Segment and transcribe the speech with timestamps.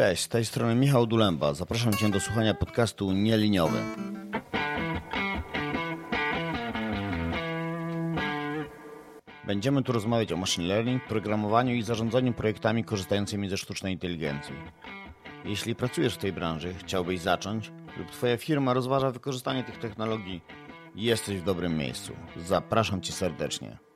[0.00, 1.54] Cześć, z tej strony Michał Dulemba.
[1.54, 3.78] Zapraszam Cię do słuchania podcastu Nieliniowy.
[9.46, 14.54] Będziemy tu rozmawiać o machine learning, programowaniu i zarządzaniu projektami korzystającymi ze sztucznej inteligencji.
[15.44, 20.40] Jeśli pracujesz w tej branży, chciałbyś zacząć lub Twoja firma rozważa wykorzystanie tych technologii,
[20.94, 22.12] jesteś w dobrym miejscu.
[22.36, 23.89] Zapraszam Cię serdecznie.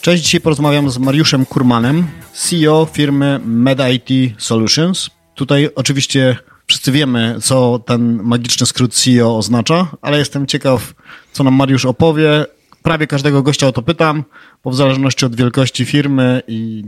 [0.00, 4.08] Cześć, dzisiaj porozmawiam z Mariuszem Kurmanem, CEO firmy MedIT
[4.38, 5.10] Solutions.
[5.34, 6.36] Tutaj oczywiście
[6.66, 10.94] wszyscy wiemy, co ten magiczny skrót CEO oznacza, ale jestem ciekaw,
[11.32, 12.46] co nam Mariusz opowie.
[12.82, 14.24] Prawie każdego gościa o to pytam,
[14.64, 16.84] bo w zależności od wielkości firmy i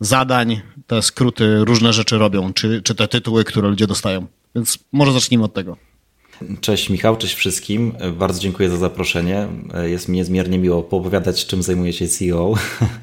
[0.00, 4.26] zadań te skróty różne rzeczy robią, czy, czy te tytuły, które ludzie dostają.
[4.54, 5.76] Więc może zacznijmy od tego.
[6.60, 7.92] Cześć Michał, cześć wszystkim.
[8.18, 9.48] Bardzo dziękuję za zaproszenie.
[9.82, 12.54] Jest mi niezmiernie miło poopowiadać, czym zajmuje się CEO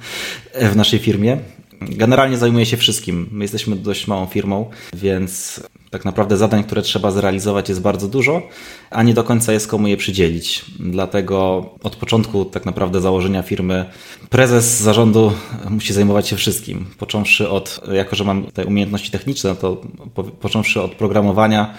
[0.72, 1.38] w naszej firmie.
[1.82, 3.30] Generalnie zajmuję się wszystkim.
[3.32, 8.42] My jesteśmy dość małą firmą, więc tak naprawdę zadań, które trzeba zrealizować jest bardzo dużo,
[8.90, 10.66] a nie do końca jest komu je przydzielić.
[10.80, 13.86] Dlatego od początku tak naprawdę założenia firmy
[14.30, 15.34] prezes zarządu
[15.70, 16.86] musi zajmować się wszystkim.
[16.98, 19.82] Począwszy od, jako że mam te umiejętności techniczne, to
[20.14, 21.74] po, począwszy od programowania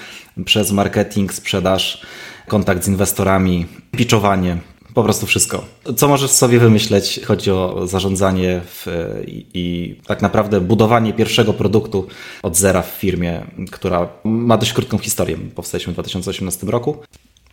[0.44, 2.06] przez marketing, sprzedaż,
[2.48, 4.56] kontakt z inwestorami, pitchowanie,
[4.94, 5.64] po prostu wszystko.
[5.96, 7.20] Co możesz sobie wymyśleć?
[7.24, 8.86] Chodzi o zarządzanie w,
[9.26, 12.06] i, i, tak naprawdę budowanie pierwszego produktu
[12.42, 15.36] od zera w firmie, która ma dość krótką historię.
[15.54, 17.02] Powstaliśmy w 2018 roku.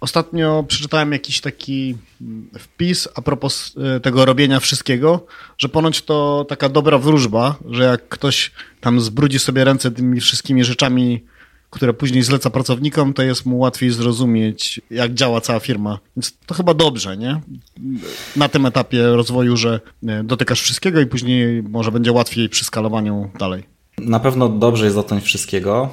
[0.01, 1.95] Ostatnio przeczytałem jakiś taki
[2.59, 5.25] wpis a propos e, tego robienia wszystkiego,
[5.57, 8.51] że ponoć to taka dobra wróżba, że jak ktoś
[8.81, 11.23] tam zbrudzi sobie ręce tymi wszystkimi rzeczami,
[11.70, 16.00] które później zleca pracownikom, to jest mu łatwiej zrozumieć, jak działa cała firma.
[16.16, 17.42] Więc to chyba dobrze, nie?
[18.36, 23.29] Na tym etapie rozwoju, że e, dotykasz wszystkiego i później może będzie łatwiej przy skalowaniu
[23.40, 23.63] dalej.
[23.97, 25.90] Na pewno dobrze jest dotknąć wszystkiego.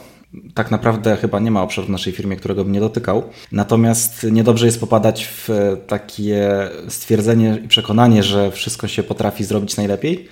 [0.55, 3.23] Tak naprawdę chyba nie ma obszaru w naszej firmie, którego bym nie dotykał.
[3.53, 5.49] Natomiast niedobrze jest popadać w
[5.87, 10.29] takie stwierdzenie i przekonanie, że wszystko się potrafi zrobić najlepiej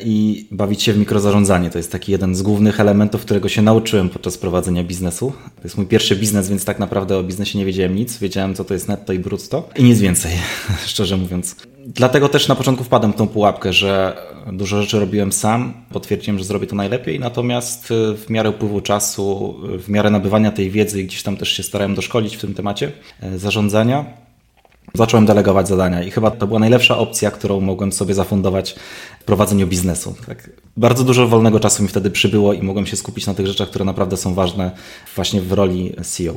[0.00, 1.70] i bawić się w mikrozarządzanie.
[1.70, 5.32] To jest taki jeden z głównych elementów, którego się nauczyłem podczas prowadzenia biznesu.
[5.56, 8.18] To jest mój pierwszy biznes, więc tak naprawdę o biznesie nie wiedziałem nic.
[8.18, 10.32] Wiedziałem, co to jest netto i brutto i nic więcej,
[10.86, 11.56] szczerze mówiąc.
[11.86, 14.16] Dlatego też na początku wpadłem w tą pułapkę, że
[14.52, 19.88] dużo rzeczy robiłem sam, potwierdziłem, że zrobię to najlepiej, natomiast w miarę upływu czasu, w
[19.88, 22.92] miarę nabywania tej wiedzy, gdzieś tam też się starałem doszkolić w tym temacie
[23.22, 24.04] e, zarządzania,
[24.96, 28.74] zacząłem delegować zadania i chyba to była najlepsza opcja, którą mogłem sobie zafundować
[29.20, 30.14] w prowadzeniu biznesu.
[30.26, 30.50] Tak.
[30.76, 33.84] Bardzo dużo wolnego czasu mi wtedy przybyło i mogłem się skupić na tych rzeczach, które
[33.84, 34.70] naprawdę są ważne
[35.14, 36.36] właśnie w roli CEO.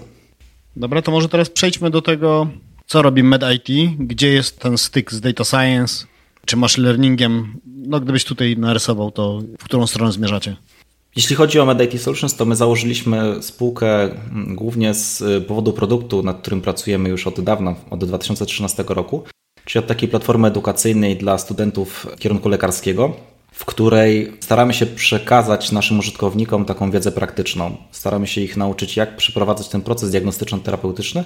[0.75, 2.47] Dobra, to może teraz przejdźmy do tego,
[2.87, 6.05] co robi MedIT, gdzie jest ten styk z data science
[6.45, 7.53] czy machine learningiem.
[7.65, 10.55] No gdybyś tutaj narysował to, w którą stronę zmierzacie?
[11.15, 16.23] Jeśli chodzi o MedIT Solutions, to my założyliśmy spółkę mm, głównie z y, powodu produktu,
[16.23, 19.23] nad którym pracujemy już od dawna, od 2013 roku,
[19.65, 23.13] czyli od takiej platformy edukacyjnej dla studentów kierunku lekarskiego
[23.59, 27.77] w której staramy się przekazać naszym użytkownikom taką wiedzę praktyczną.
[27.91, 31.23] Staramy się ich nauczyć, jak przeprowadzać ten proces diagnostyczno-terapeutyczny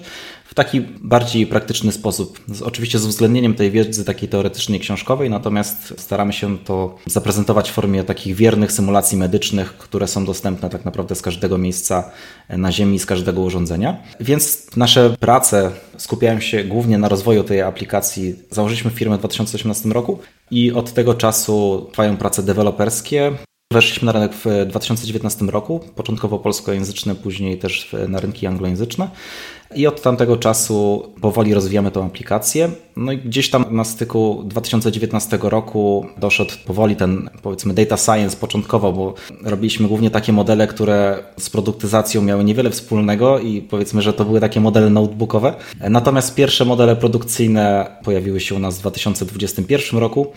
[0.54, 2.40] w taki bardziej praktyczny sposób.
[2.64, 8.04] Oczywiście z uwzględnieniem tej wiedzy takiej teoretycznej, książkowej, natomiast staramy się to zaprezentować w formie
[8.04, 12.12] takich wiernych symulacji medycznych, które są dostępne tak naprawdę z każdego miejsca
[12.50, 13.98] na Ziemi, z każdego urządzenia.
[14.20, 18.36] Więc nasze prace skupiają się głównie na rozwoju tej aplikacji.
[18.52, 20.20] Założyliśmy firmę w 2018 roku
[20.52, 23.32] i od tego czasu trwają prace deweloperskie.
[23.74, 29.10] Weszliśmy na rynek w 2019 roku, początkowo polskojęzyczny, później też na rynki anglojęzyczne.
[29.76, 32.72] I od tamtego czasu powoli rozwijamy tę aplikację.
[32.96, 38.94] No i gdzieś tam na styku 2019 roku doszedł powoli ten, powiedzmy, data science początkowo,
[38.94, 39.14] bo
[39.44, 44.40] robiliśmy głównie takie modele, które z produktyzacją miały niewiele wspólnego i powiedzmy, że to były
[44.40, 45.54] takie modele notebookowe.
[45.90, 50.28] Natomiast pierwsze modele produkcyjne pojawiły się u nas w 2021 roku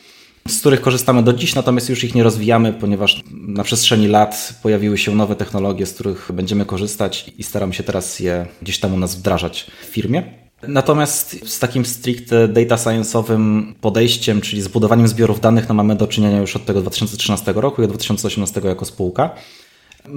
[0.49, 4.99] z których korzystamy do dziś, natomiast już ich nie rozwijamy, ponieważ na przestrzeni lat pojawiły
[4.99, 8.99] się nowe technologie, z których będziemy korzystać i staramy się teraz je gdzieś tam u
[8.99, 10.23] nas wdrażać w firmie.
[10.69, 16.41] Natomiast z takim stricte data science'owym podejściem, czyli zbudowaniem zbiorów danych, no mamy do czynienia
[16.41, 19.31] już od tego 2013 roku i od 2018 jako spółka.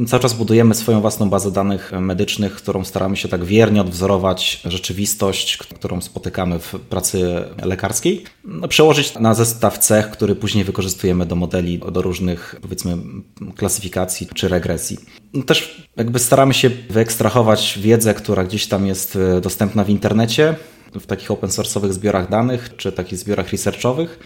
[0.08, 5.58] Cały czas budujemy swoją własną bazę danych medycznych, którą staramy się tak wiernie odwzorować rzeczywistość,
[5.58, 11.80] którą spotykamy w pracy lekarskiej, no, przełożyć na zestaw cech, który później wykorzystujemy do modeli,
[11.92, 12.98] do różnych powiedzmy
[13.56, 14.98] klasyfikacji czy regresji.
[15.34, 20.56] No, też jakby staramy się wyekstrahować wiedzę, która gdzieś tam jest e, dostępna w internecie,
[20.96, 24.20] w takich open source'owych zbiorach danych czy takich zbiorach researchowych.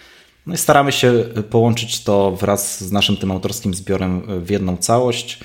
[0.48, 1.14] No i staramy się
[1.50, 5.40] połączyć to wraz z naszym tym autorskim zbiorem w jedną całość.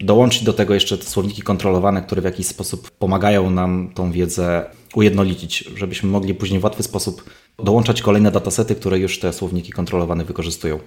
[0.00, 4.64] Dołączyć do tego jeszcze te słowniki kontrolowane, które w jakiś sposób pomagają nam tą wiedzę
[4.94, 10.24] ujednolicić, żebyśmy mogli później w łatwy sposób dołączać kolejne datasety, które już te słowniki kontrolowane
[10.24, 10.78] wykorzystują.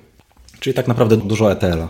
[0.60, 1.88] Czyli tak naprawdę dużo ETL-a.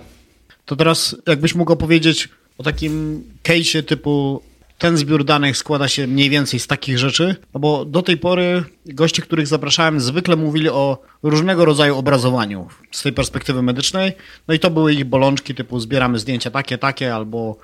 [0.66, 4.42] To teraz jakbyś mógł opowiedzieć o takim case'ie typu
[4.78, 8.64] ten zbiór danych składa się mniej więcej z takich rzeczy, no bo do tej pory
[8.86, 14.12] goście, których zapraszałem, zwykle mówili o różnego rodzaju obrazowaniu z tej perspektywy medycznej.
[14.48, 17.58] No i to były ich bolączki, typu zbieramy zdjęcia takie, takie, albo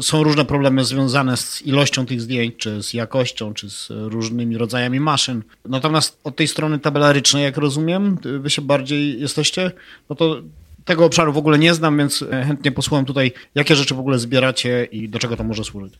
[0.00, 5.00] są różne problemy związane z ilością tych zdjęć, czy z jakością, czy z różnymi rodzajami
[5.00, 5.42] maszyn.
[5.64, 9.70] Natomiast od tej strony tabelarycznej, jak rozumiem, wy się bardziej jesteście,
[10.10, 10.42] no to
[10.84, 14.84] tego obszaru w ogóle nie znam, więc chętnie posłucham tutaj, jakie rzeczy w ogóle zbieracie
[14.84, 15.94] i do czego to może służyć.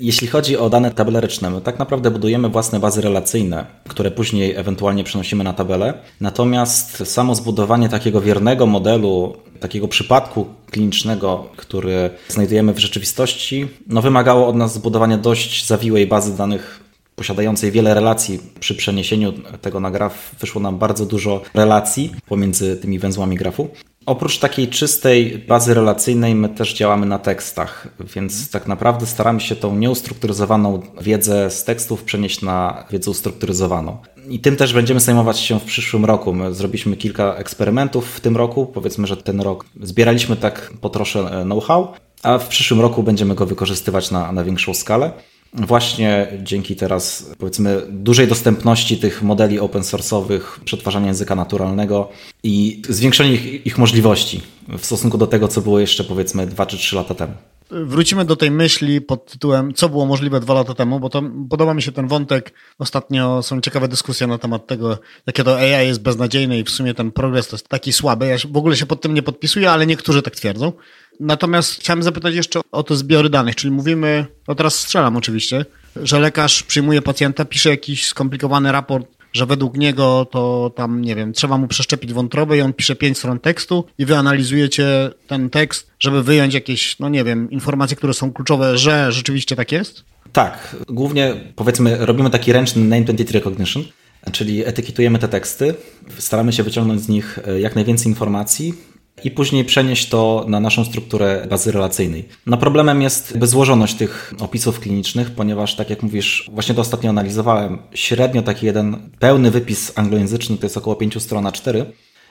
[0.00, 5.04] Jeśli chodzi o dane tabelaryczne, my tak naprawdę budujemy własne bazy relacyjne, które później ewentualnie
[5.04, 5.94] przenosimy na tabelę.
[6.20, 14.48] Natomiast samo zbudowanie takiego wiernego modelu, takiego przypadku klinicznego, który znajdujemy w rzeczywistości, no wymagało
[14.48, 16.80] od nas zbudowania dość zawiłej bazy danych
[17.16, 18.40] posiadającej wiele relacji.
[18.60, 23.68] Przy przeniesieniu tego na graf wyszło nam bardzo dużo relacji pomiędzy tymi węzłami grafu.
[24.08, 29.56] Oprócz takiej czystej bazy relacyjnej, my też działamy na tekstach, więc tak naprawdę staramy się
[29.56, 33.98] tą nieustrukturyzowaną wiedzę z tekstów przenieść na wiedzę ustrukturyzowaną.
[34.28, 36.32] I tym też będziemy zajmować się w przyszłym roku.
[36.32, 38.66] My zrobiliśmy kilka eksperymentów w tym roku.
[38.66, 43.46] Powiedzmy, że ten rok zbieraliśmy tak po trosze know-how, a w przyszłym roku będziemy go
[43.46, 45.12] wykorzystywać na, na większą skalę.
[45.54, 52.08] Właśnie dzięki teraz, powiedzmy, dużej dostępności tych modeli open source'owych, przetwarzania języka naturalnego
[52.42, 54.40] i zwiększenie ich, ich, możliwości
[54.78, 57.32] w stosunku do tego, co było jeszcze, powiedzmy, 2 czy 3 lata temu.
[57.70, 61.74] Wrócimy do tej myśli pod tytułem, co było możliwe dwa lata temu, bo to podoba
[61.74, 62.52] mi się ten wątek.
[62.78, 66.94] Ostatnio są ciekawe dyskusje na temat tego, jakie to AI jest beznadziejne i w sumie
[66.94, 68.26] ten progres to jest taki słaby.
[68.26, 70.72] Ja w ogóle się pod tym nie podpisuję, ale niektórzy tak twierdzą.
[71.20, 75.64] Natomiast chciałem zapytać jeszcze o te zbiory danych, czyli mówimy, no teraz strzelam oczywiście,
[75.96, 81.32] że lekarz przyjmuje pacjenta, pisze jakiś skomplikowany raport, że według niego to tam, nie wiem,
[81.32, 85.90] trzeba mu przeszczepić wątrobę i on pisze pięć stron tekstu i wy analizujecie ten tekst,
[85.98, 90.04] żeby wyjąć jakieś, no nie wiem, informacje, które są kluczowe, że rzeczywiście tak jest?
[90.32, 93.84] Tak, głównie powiedzmy robimy taki ręczny name entity recognition,
[94.32, 95.74] czyli etykietujemy te teksty,
[96.18, 98.74] staramy się wyciągnąć z nich e, jak najwięcej informacji,
[99.24, 102.28] i później przenieść to na naszą strukturę bazy relacyjnej.
[102.46, 107.78] No problemem jest złożoność tych opisów klinicznych, ponieważ tak jak mówisz, właśnie to ostatnio analizowałem,
[107.94, 111.86] średnio taki jeden pełny wypis anglojęzyczny to jest około 5 stron na 4,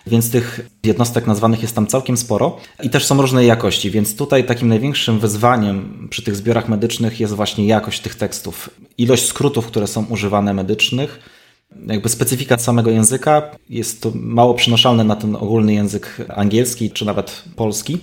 [0.07, 4.43] więc tych jednostek nazwanych jest tam całkiem sporo i też są różnej jakości, więc tutaj
[4.43, 8.69] takim największym wyzwaniem przy tych zbiorach medycznych jest właśnie jakość tych tekstów.
[8.97, 11.19] Ilość skrótów, które są używane medycznych,
[11.87, 17.43] jakby specyfika samego języka jest to mało przenoszalne na ten ogólny język angielski czy nawet
[17.55, 17.97] polski.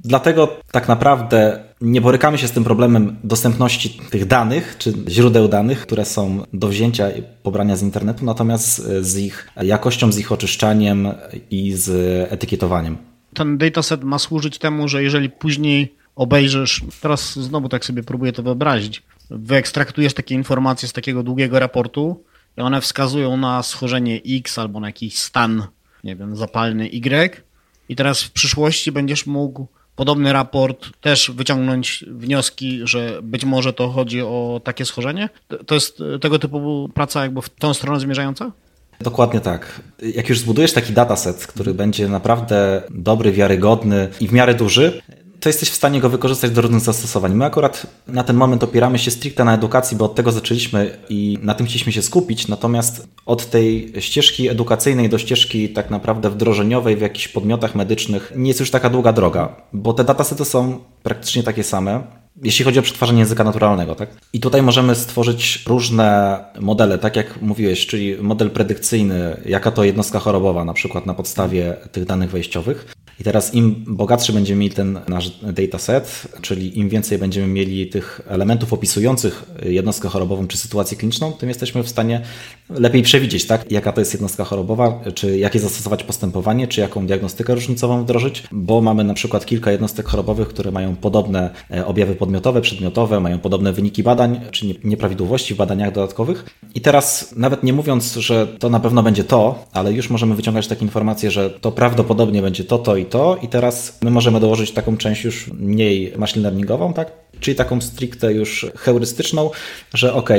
[0.00, 5.80] Dlatego tak naprawdę nie borykamy się z tym problemem dostępności tych danych, czy źródeł danych,
[5.80, 11.08] które są do wzięcia i pobrania z internetu, natomiast z ich jakością, z ich oczyszczaniem
[11.50, 11.88] i z
[12.32, 12.96] etykietowaniem.
[13.34, 18.42] Ten dataset ma służyć temu, że jeżeli później obejrzysz, teraz znowu tak sobie próbuję to
[18.42, 22.24] wyobrazić, wyekstraktujesz takie informacje z takiego długiego raportu,
[22.64, 25.66] one wskazują na schorzenie X albo na jakiś stan,
[26.04, 27.42] nie wiem, zapalny Y.
[27.88, 33.88] I teraz w przyszłości będziesz mógł podobny raport też wyciągnąć wnioski, że być może to
[33.88, 35.28] chodzi o takie schorzenie?
[35.66, 38.52] To jest tego typu praca jakby w tą stronę zmierzająca?
[39.00, 39.80] Dokładnie tak.
[40.14, 45.02] Jak już zbudujesz taki dataset, który będzie naprawdę dobry, wiarygodny i w miarę duży,
[45.46, 47.34] to jesteś w stanie go wykorzystać do różnych zastosowań.
[47.34, 51.38] My akurat na ten moment opieramy się stricte na edukacji, bo od tego zaczęliśmy i
[51.42, 56.96] na tym chcieliśmy się skupić, natomiast od tej ścieżki edukacyjnej do ścieżki tak naprawdę wdrożeniowej
[56.96, 61.42] w jakichś podmiotach medycznych nie jest już taka długa droga, bo te datasety są praktycznie
[61.42, 62.02] takie same
[62.42, 64.08] jeśli chodzi o przetwarzanie języka naturalnego, tak?
[64.32, 70.18] I tutaj możemy stworzyć różne modele, tak jak mówiłeś, czyli model predykcyjny, jaka to jednostka
[70.18, 72.94] chorobowa, na przykład na podstawie tych danych wejściowych.
[73.20, 78.20] I teraz im bogatszy będziemy mieli ten nasz dataset, czyli im więcej będziemy mieli tych
[78.26, 82.22] elementów opisujących jednostkę chorobową czy sytuację kliniczną, tym jesteśmy w stanie
[82.70, 87.54] lepiej przewidzieć, tak, jaka to jest jednostka chorobowa, czy jakie zastosować postępowanie, czy jaką diagnostykę
[87.54, 92.60] różnicową wdrożyć, bo mamy na przykład kilka jednostek chorobowych, które mają podobne e, objawy podmiotowe,
[92.60, 96.44] przedmiotowe, mają podobne wyniki badań, czy nieprawidłowości w badaniach dodatkowych.
[96.74, 100.66] I teraz nawet nie mówiąc, że to na pewno będzie to, ale już możemy wyciągać
[100.66, 104.72] takie informacje, że to prawdopodobnie będzie to, to i to i teraz my możemy dołożyć
[104.72, 107.12] taką część już mniej machine learningową, tak?
[107.40, 109.50] Czyli taką stricte już heurystyczną,
[109.94, 110.30] że ok,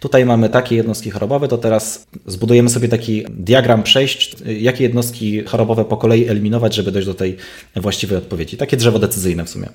[0.00, 5.84] tutaj mamy takie jednostki chorobowe, to teraz zbudujemy sobie taki diagram przejść, jakie jednostki chorobowe
[5.84, 7.36] po kolei eliminować, żeby dojść do tej
[7.76, 8.56] właściwej odpowiedzi.
[8.56, 9.68] Takie drzewo decyzyjne w sumie.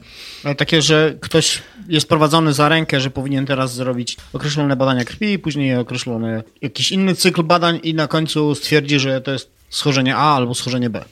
[0.57, 5.75] Takie, że ktoś jest prowadzony za rękę, że powinien teraz zrobić określone badania krwi, później
[5.75, 10.55] określony jakiś inny cykl badań i na końcu stwierdzi, że to jest schorzenie A albo
[10.55, 11.05] schorzenie B.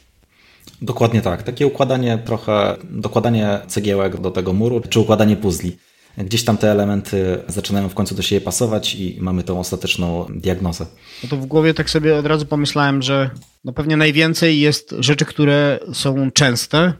[0.82, 1.44] Dokładnie tak.
[1.44, 5.78] Takie układanie trochę, dokładanie cegiełek do tego muru, czy układanie puzli.
[6.18, 10.86] Gdzieś tam te elementy zaczynają w końcu do siebie pasować i mamy tą ostateczną diagnozę.
[11.24, 13.30] No to w głowie tak sobie od razu pomyślałem, że
[13.64, 16.94] no pewnie najwięcej jest rzeczy, które są częste,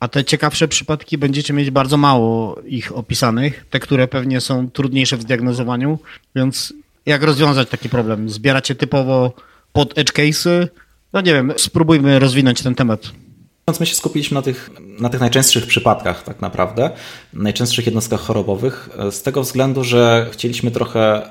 [0.00, 5.16] a te ciekawsze przypadki będziecie mieć bardzo mało ich opisanych, te, które pewnie są trudniejsze
[5.16, 5.98] w zdiagnozowaniu,
[6.34, 6.74] więc
[7.06, 8.30] jak rozwiązać taki problem?
[8.30, 9.32] Zbieracie typowo
[9.72, 10.68] pod edge case'y?
[11.12, 13.10] No nie wiem, spróbujmy rozwinąć ten temat.
[13.80, 16.90] My się skupiliśmy na tych, na tych najczęstszych przypadkach, tak naprawdę,
[17.32, 21.22] najczęstszych jednostkach chorobowych, z tego względu, że chcieliśmy trochę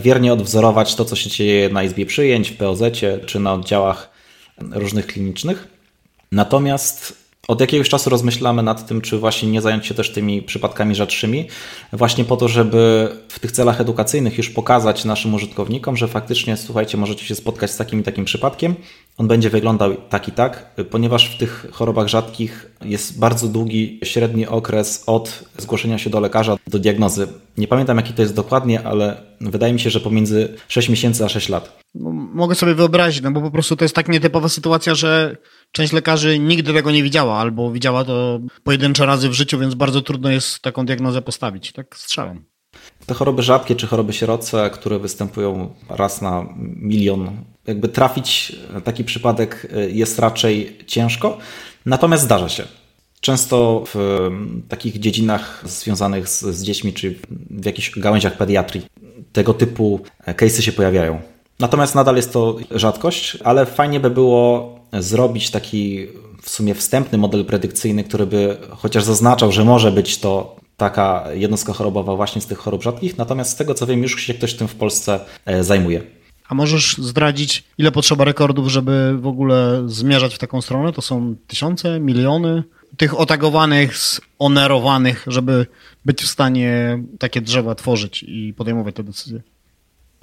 [0.00, 2.82] wiernie odwzorować to, co się dzieje na izbie przyjęć, w POZ
[3.26, 4.10] czy na oddziałach
[4.70, 5.68] różnych klinicznych.
[6.32, 10.94] Natomiast od jakiegoś czasu rozmyślamy nad tym, czy właśnie nie zająć się też tymi przypadkami
[10.94, 11.48] rzadszymi,
[11.92, 16.98] właśnie po to, żeby w tych celach edukacyjnych już pokazać naszym użytkownikom, że faktycznie, słuchajcie,
[16.98, 18.74] możecie się spotkać z takim i takim przypadkiem.
[19.18, 24.46] On będzie wyglądał tak i tak, ponieważ w tych chorobach rzadkich jest bardzo długi średni
[24.46, 27.28] okres od zgłoszenia się do lekarza do diagnozy.
[27.56, 31.28] Nie pamiętam, jaki to jest dokładnie, ale wydaje mi się, że pomiędzy 6 miesięcy a
[31.28, 31.78] 6 lat.
[31.94, 35.36] No, mogę sobie wyobrazić, no bo po prostu to jest tak nietypowa sytuacja, że
[35.72, 40.02] część lekarzy nigdy tego nie widziała, albo widziała to pojedyncze razy w życiu, więc bardzo
[40.02, 41.72] trudno jest taką diagnozę postawić.
[41.72, 42.44] Tak strzelam.
[43.06, 47.30] Te choroby rzadkie czy choroby sieroce, które występują raz na milion,
[47.66, 51.38] jakby trafić taki przypadek jest raczej ciężko,
[51.86, 52.64] natomiast zdarza się.
[53.20, 54.30] Często w
[54.68, 57.18] takich dziedzinach związanych z, z dziećmi, czy
[57.50, 58.86] w jakichś gałęziach pediatrii,
[59.32, 61.20] tego typu case'y się pojawiają.
[61.58, 66.06] Natomiast nadal jest to rzadkość, ale fajnie by było zrobić taki
[66.42, 71.72] w sumie wstępny model predykcyjny, który by chociaż zaznaczał, że może być to taka jednostka
[71.72, 74.68] chorobowa właśnie z tych chorób rzadkich, natomiast z tego co wiem, już się ktoś tym
[74.68, 76.02] w Polsce e, zajmuje.
[76.48, 80.92] A możesz zdradzić, ile potrzeba rekordów, żeby w ogóle zmierzać w taką stronę?
[80.92, 82.62] To są tysiące, miliony
[82.96, 83.94] tych otagowanych,
[84.38, 85.66] onerowanych, żeby
[86.04, 89.40] być w stanie takie drzewa tworzyć i podejmować te decyzje?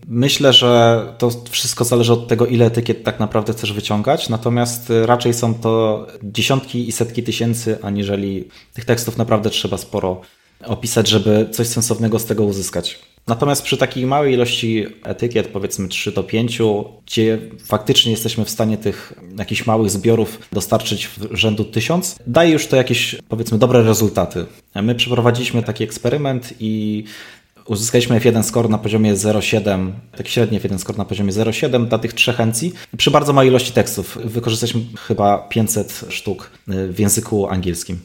[0.07, 5.33] Myślę, że to wszystko zależy od tego, ile etykiet tak naprawdę chcesz wyciągać, natomiast raczej
[5.33, 10.21] są to dziesiątki i setki tysięcy, aniżeli tych tekstów naprawdę trzeba sporo
[10.65, 12.99] opisać, żeby coś sensownego z tego uzyskać.
[13.27, 16.59] Natomiast przy takiej małej ilości etykiet, powiedzmy 3 do 5,
[17.05, 22.67] gdzie faktycznie jesteśmy w stanie tych jakichś małych zbiorów dostarczyć w rzędu 1000, daje już
[22.67, 24.45] to jakieś, powiedzmy, dobre rezultaty.
[24.75, 27.03] My przeprowadziliśmy taki eksperyment i
[27.65, 32.13] Uzyskaliśmy F1 score na poziomie 0,7, tak średni F1 score na poziomie 0,7 dla tych
[32.13, 32.73] trzech encji.
[32.97, 37.99] Przy bardzo małej ilości tekstów wykorzystaliśmy chyba 500 sztuk w języku angielskim.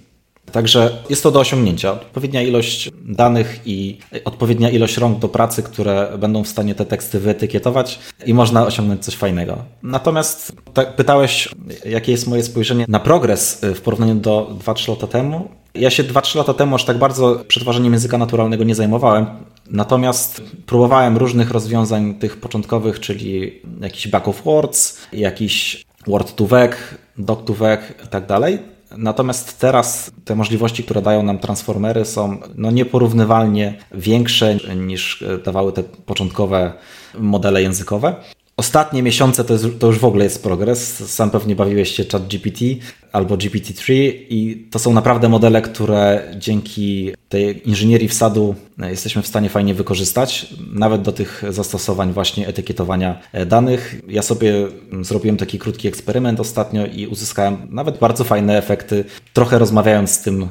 [0.53, 1.93] Także jest to do osiągnięcia.
[1.93, 7.21] Odpowiednia ilość danych i odpowiednia ilość rąk do pracy, które będą w stanie te teksty
[7.21, 9.59] wyetykietować i można osiągnąć coś fajnego.
[9.83, 11.49] Natomiast tak pytałeś,
[11.85, 15.49] jakie jest moje spojrzenie na progres w porównaniu do 2-3 lata temu.
[15.75, 19.27] Ja się 2-3 lata temu aż tak bardzo przetwarzaniem języka naturalnego nie zajmowałem,
[19.71, 26.73] natomiast próbowałem różnych rozwiązań tych początkowych, czyli jakiś back of words, jakiś word to vec,
[27.19, 28.59] doc to vec i tak dalej.
[28.97, 35.83] Natomiast teraz te możliwości, które dają nam transformery są no nieporównywalnie większe niż dawały te
[35.83, 36.73] początkowe
[37.19, 38.15] modele językowe.
[38.59, 41.11] Ostatnie miesiące to, jest, to, już w ogóle jest progres.
[41.11, 42.65] Sam pewnie bawiłeś się chat GPT
[43.13, 43.93] albo GPT-3
[44.29, 50.47] i to są naprawdę modele, które dzięki tej inżynierii wsadu jesteśmy w stanie fajnie wykorzystać,
[50.73, 54.01] nawet do tych zastosowań właśnie etykietowania danych.
[54.09, 54.53] Ja sobie
[55.01, 60.49] zrobiłem taki krótki eksperyment ostatnio i uzyskałem nawet bardzo fajne efekty, trochę rozmawiając z tym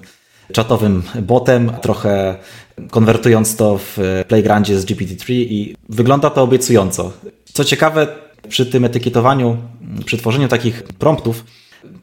[0.52, 2.36] czatowym botem, trochę
[2.90, 3.98] konwertując to w
[4.28, 7.14] Playgroundzie z GPT-3 i wygląda to obiecująco.
[7.58, 8.08] Co ciekawe,
[8.50, 9.58] przy tym etykietowaniu,
[10.06, 11.44] przy tworzeniu takich promptów,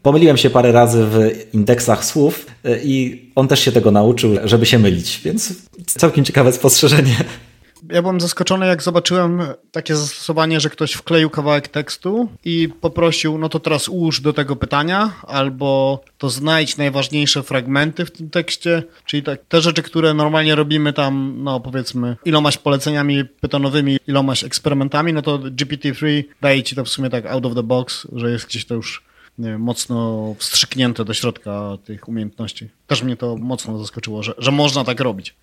[0.02, 1.18] Pomyliłem się parę razy w
[1.54, 5.52] indeksach słów e, i on też się tego nauczył, żeby się mylić, więc
[5.86, 7.16] całkiem ciekawe spostrzeżenie
[7.90, 13.48] ja byłem zaskoczony, jak zobaczyłem takie zastosowanie, że ktoś wkleił kawałek tekstu i poprosił, no
[13.48, 19.22] to teraz ułóż do tego pytania, albo to znajdź najważniejsze fragmenty w tym tekście, czyli
[19.22, 25.22] tak, te rzeczy, które normalnie robimy tam, no powiedzmy, ilomaś poleceniami pytonowymi, ilomaś eksperymentami, no
[25.22, 28.64] to GPT-3 daje ci to w sumie tak out of the box, że jest gdzieś
[28.64, 29.04] to już
[29.38, 32.68] nie, mocno wstrzyknięte do środka tych umiejętności.
[32.86, 35.34] Też mnie to mocno zaskoczyło, że, że można tak robić.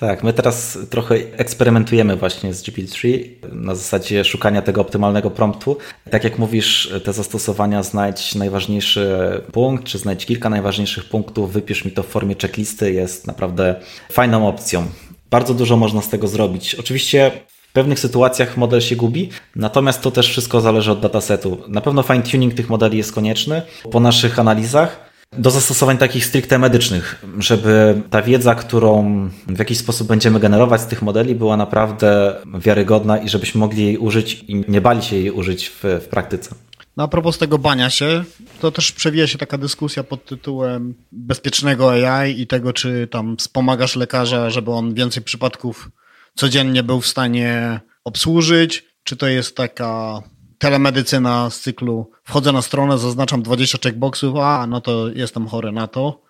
[0.00, 5.76] Tak, my teraz trochę eksperymentujemy właśnie z GPT-3 na zasadzie szukania tego optymalnego promptu.
[6.10, 9.18] Tak jak mówisz, te zastosowania znajdź najważniejszy
[9.52, 13.74] punkt, czy znajdź kilka najważniejszych punktów, wypisz mi to w formie checklisty, jest naprawdę
[14.12, 14.86] fajną opcją.
[15.30, 16.74] Bardzo dużo można z tego zrobić.
[16.74, 21.58] Oczywiście w pewnych sytuacjach model się gubi, natomiast to też wszystko zależy od datasetu.
[21.68, 23.62] Na pewno fine tuning tych modeli jest konieczny.
[23.90, 25.03] Po naszych analizach
[25.38, 29.04] do zastosowań takich stricte medycznych, żeby ta wiedza, którą
[29.46, 33.98] w jakiś sposób będziemy generować z tych modeli, była naprawdę wiarygodna i żebyśmy mogli jej
[33.98, 36.54] użyć i nie bali się jej użyć w, w praktyce.
[36.96, 38.24] No a propos tego bania się,
[38.60, 43.96] to też przewija się taka dyskusja pod tytułem bezpiecznego AI i tego, czy tam wspomagasz
[43.96, 45.90] lekarza, żeby on więcej przypadków
[46.34, 50.22] codziennie był w stanie obsłużyć, czy to jest taka
[50.58, 55.86] telemedycyna z cyklu wchodzę na stronę, zaznaczam 20 checkboxów, a no to jestem chory na
[55.86, 56.24] to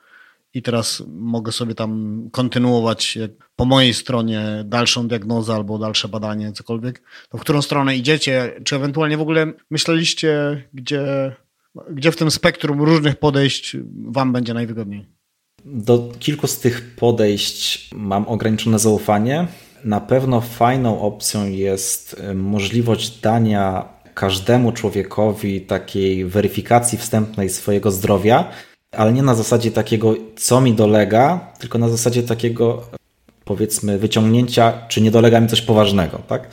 [0.55, 3.19] i teraz mogę sobie tam kontynuować
[3.57, 7.03] po mojej stronie dalszą diagnozę albo dalsze badanie, cokolwiek.
[7.29, 8.61] To w którą stronę idziecie?
[8.65, 11.33] Czy ewentualnie w ogóle myśleliście, gdzie,
[11.91, 13.77] gdzie w tym spektrum różnych podejść
[14.07, 15.07] Wam będzie najwygodniej?
[15.65, 19.47] Do kilku z tych podejść mam ograniczone zaufanie.
[19.85, 28.51] Na pewno fajną opcją jest możliwość dania każdemu człowiekowi takiej weryfikacji wstępnej swojego zdrowia,
[28.93, 32.83] ale nie na zasadzie takiego, co mi dolega, tylko na zasadzie takiego,
[33.45, 36.19] powiedzmy, wyciągnięcia, czy nie dolega mi coś poważnego.
[36.19, 36.49] Tak?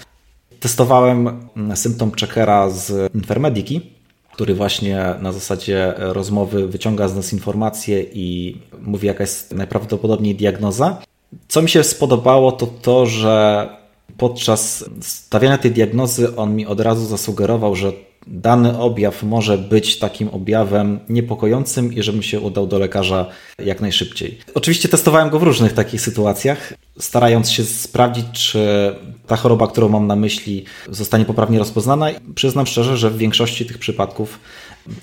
[0.60, 3.82] Testowałem symptom checkera z Infermediki,
[4.34, 11.02] który właśnie na zasadzie rozmowy wyciąga z nas informacje i mówi, jaka jest najprawdopodobniej diagnoza.
[11.48, 13.70] Co mi się spodobało, to to, że
[14.18, 17.92] podczas stawiania tej diagnozy on mi od razu zasugerował, że
[18.28, 23.26] dany objaw może być takim objawem niepokojącym i żebym się udał do lekarza
[23.60, 24.38] jak najszybciej.
[24.54, 28.96] Oczywiście testowałem go w różnych takich sytuacjach, starając się sprawdzić, czy
[29.28, 32.08] ta choroba, którą mam na myśli, zostanie poprawnie rozpoznana.
[32.36, 34.40] Przyznam szczerze, że w większości tych przypadków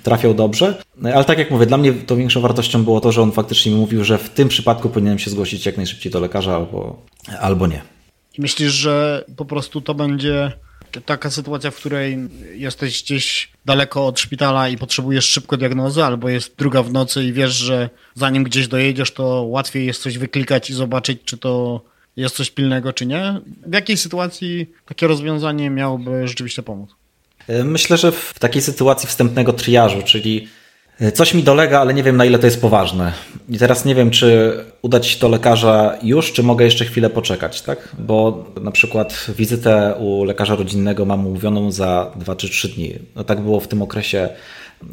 [0.02, 0.82] trafiał dobrze,
[1.14, 3.78] ale tak jak mówię, dla mnie to większą wartością było to, że on faktycznie mi
[3.78, 7.02] mówił, że w tym przypadku powinienem się zgłosić jak najszybciej do lekarza albo,
[7.40, 7.97] albo nie.
[8.38, 10.52] Myślisz, że po prostu to będzie
[11.04, 12.18] taka sytuacja, w której
[12.54, 17.32] jesteś gdzieś daleko od szpitala i potrzebujesz szybko diagnozy, albo jest druga w nocy i
[17.32, 21.80] wiesz, że zanim gdzieś dojedziesz, to łatwiej jest coś wyklikać i zobaczyć, czy to
[22.16, 23.40] jest coś pilnego, czy nie?
[23.66, 26.90] W jakiej sytuacji takie rozwiązanie miałoby rzeczywiście pomóc?
[27.64, 30.48] Myślę, że w takiej sytuacji wstępnego triażu, czyli
[31.14, 33.12] Coś mi dolega, ale nie wiem na ile to jest poważne.
[33.48, 37.62] I teraz nie wiem, czy udać się do lekarza już, czy mogę jeszcze chwilę poczekać,
[37.62, 37.88] tak?
[37.98, 42.94] Bo na przykład wizytę u lekarza rodzinnego mam umówioną za 2 czy 3 dni.
[43.16, 44.28] No tak było w tym okresie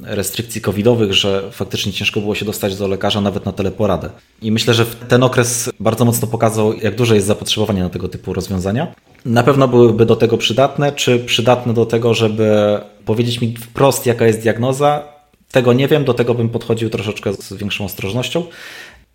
[0.04, 4.10] restrykcji covidowych, że faktycznie ciężko było się dostać do lekarza nawet na teleporadę.
[4.42, 8.34] I myślę, że ten okres bardzo mocno pokazał, jak duże jest zapotrzebowanie na tego typu
[8.34, 8.88] rozwiązania.
[9.26, 14.28] Na pewno byłyby do tego przydatne, czy przydatne do tego, żeby powiedzieć mi wprost, jaka
[14.28, 15.15] jest diagnoza,
[15.56, 18.44] tego nie wiem, do tego bym podchodził troszeczkę z większą ostrożnością.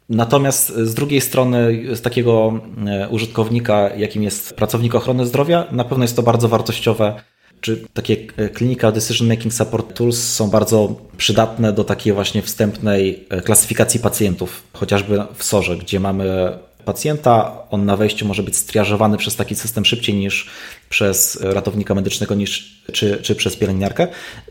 [0.09, 6.05] Natomiast z drugiej strony, z takiego e, użytkownika, jakim jest pracownik ochrony zdrowia, na pewno
[6.05, 7.15] jest to bardzo wartościowe.
[7.61, 13.27] Czy takie e, Clinical Decision Making Support Tools są bardzo przydatne do takiej właśnie wstępnej
[13.31, 16.59] e, klasyfikacji pacjentów, chociażby w SORze, gdzie mamy
[16.91, 17.67] pacjenta.
[17.71, 20.47] On na wejściu może być striażowany przez taki system szybciej niż
[20.89, 24.09] przez ratownika medycznego niż, czy, czy przez pielęgniarkę,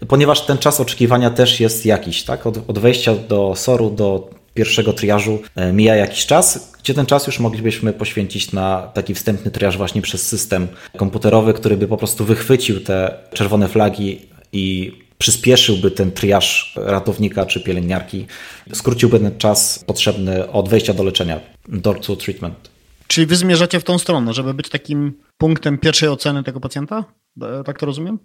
[0.08, 2.24] ponieważ ten czas oczekiwania też jest jakiś.
[2.24, 2.48] Tak?
[2.48, 7.28] Od, od wejścia do SOR-u do pierwszego triażu e, mija jakiś czas, gdzie ten czas
[7.28, 12.26] już moglibyśmy poświęcić na taki wstępny triaż właśnie przez system komputerowy, który by po prostu
[12.26, 14.22] wychwycił te czerwone flagi
[14.54, 18.26] i przyspieszyłby ten triaż ratownika czy pielęgniarki,
[18.74, 22.70] skróciłby ten czas potrzebny od wejścia do leczenia, door to treatment.
[23.08, 27.04] Czyli wy zmierzacie w tą stronę, żeby być takim punktem pierwszej oceny tego pacjenta?
[27.66, 28.20] Tak to rozumiem?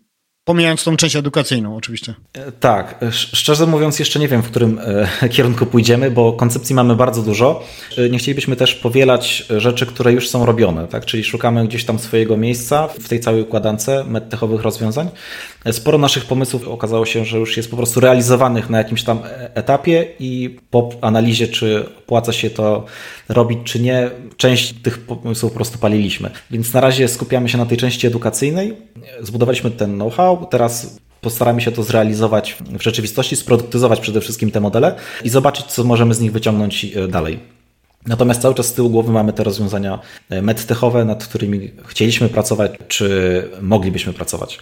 [0.44, 2.14] Pomijając tą część edukacyjną, oczywiście.
[2.32, 4.80] E, tak, e, szczerze mówiąc, jeszcze nie wiem, w którym
[5.22, 7.62] e, kierunku pójdziemy, bo koncepcji mamy bardzo dużo.
[8.10, 11.04] Nie chcielibyśmy też powielać rzeczy, które już są robione, tak?
[11.04, 15.08] czyli szukamy gdzieś tam swojego miejsca w tej całej układance medtechowych rozwiązań.
[15.72, 19.18] Sporo naszych pomysłów okazało się, że już jest po prostu realizowanych na jakimś tam
[19.54, 22.84] etapie i po analizie, czy opłaca się to
[23.28, 26.30] robić, czy nie, część tych pomysłów po prostu paliliśmy.
[26.50, 28.76] Więc na razie skupiamy się na tej części edukacyjnej.
[29.20, 34.94] Zbudowaliśmy ten know-how, teraz postaramy się to zrealizować w rzeczywistości, sproduktyzować przede wszystkim te modele
[35.24, 37.40] i zobaczyć, co możemy z nich wyciągnąć e, dalej.
[38.06, 39.98] Natomiast cały czas z tyłu głowy mamy te rozwiązania
[40.30, 44.58] e, medtechowe, nad którymi chcieliśmy pracować, czy moglibyśmy pracować.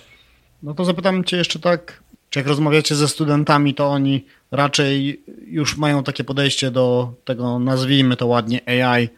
[0.63, 5.77] No to zapytam Cię jeszcze tak, czy jak rozmawiacie ze studentami, to oni raczej już
[5.77, 9.09] mają takie podejście do tego, nazwijmy to ładnie AI,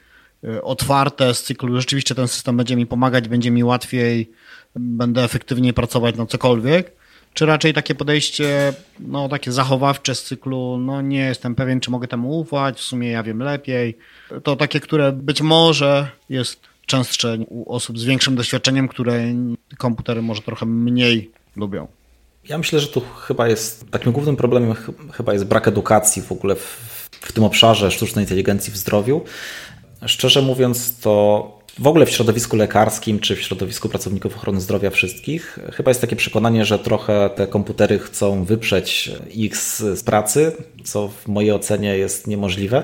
[0.45, 4.31] y, otwarte z cyklu, rzeczywiście ten system będzie mi pomagać, będzie mi łatwiej,
[4.77, 6.93] będę efektywniej pracować na cokolwiek,
[7.35, 12.09] czy raczej takie podejście, no takie zachowawcze z cyklu, no nie jestem pewien, czy mogę
[12.09, 13.99] temu ufać, w sumie ja wiem lepiej.
[14.43, 19.25] To takie, które być może jest częstsze u osób z większym doświadczeniem, które
[19.79, 21.89] komputery może trochę mniej lubią.
[22.49, 24.75] Ja myślę, że tu chyba jest, takim głównym problemem
[25.13, 29.21] chyba jest brak edukacji w ogóle w, w tym obszarze sztucznej inteligencji w zdrowiu.
[30.07, 35.59] Szczerze mówiąc, to w ogóle w środowisku lekarskim czy w środowisku pracowników ochrony zdrowia wszystkich
[35.73, 40.53] chyba jest takie przekonanie, że trochę te komputery chcą wyprzeć ich z, z pracy,
[40.85, 42.83] co w mojej ocenie jest niemożliwe.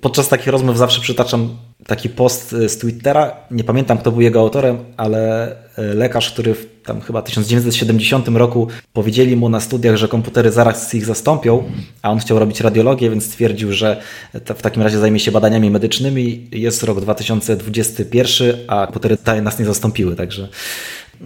[0.00, 3.36] Podczas takich rozmów zawsze przytaczam taki post z Twittera.
[3.50, 8.68] Nie pamiętam, kto był jego autorem, ale e, lekarz, który w tam chyba 1970 roku
[8.92, 11.64] powiedzieli mu na studiach, że komputery zaraz ich zastąpią,
[12.02, 14.00] a on chciał robić radiologię, więc stwierdził, że
[14.34, 16.48] w takim razie zajmie się badaniami medycznymi.
[16.52, 20.48] Jest rok 2021, a komputery nas nie zastąpiły, także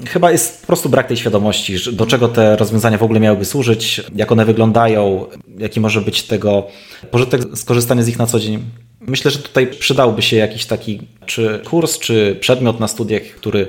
[0.09, 4.03] Chyba jest po prostu brak tej świadomości, do czego te rozwiązania w ogóle miałyby służyć,
[4.17, 5.27] jak one wyglądają,
[5.59, 6.67] jaki może być tego
[7.11, 8.65] pożytek skorzystania z nich na co dzień.
[9.01, 13.67] Myślę, że tutaj przydałby się jakiś taki czy kurs, czy przedmiot na studiach, który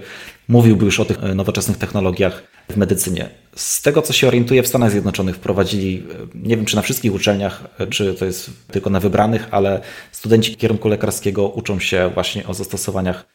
[0.48, 3.30] mówiłby już o tych e, nowoczesnych technologiach w medycynie.
[3.56, 7.14] Z tego, co się orientuję, w Stanach Zjednoczonych wprowadzili, e, nie wiem czy na wszystkich
[7.14, 9.82] uczelniach, e, czy to jest tylko na wybranych, ale
[10.12, 13.26] studenci kierunku lekarskiego uczą się właśnie o zastosowaniach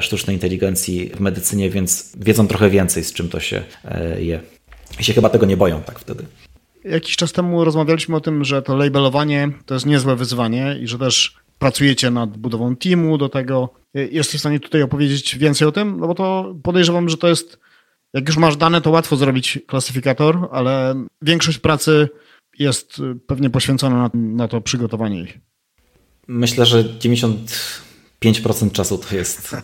[0.00, 3.62] sztucznej inteligencji w medycynie, więc wiedzą trochę więcej, z czym to się
[4.18, 4.40] je.
[5.00, 6.24] I się chyba tego nie boją tak wtedy.
[6.84, 10.98] Jakiś czas temu rozmawialiśmy o tym, że to labelowanie to jest niezłe wyzwanie i że
[10.98, 13.74] też pracujecie nad budową teamu do tego.
[13.94, 16.00] Jesteś w stanie tutaj opowiedzieć więcej o tym?
[16.00, 17.58] No bo to podejrzewam, że to jest,
[18.12, 22.08] jak już masz dane, to łatwo zrobić klasyfikator, ale większość pracy
[22.58, 25.38] jest pewnie poświęcona na, na to przygotowanie ich.
[26.28, 26.84] Myślę, że
[28.22, 29.56] 95% czasu to jest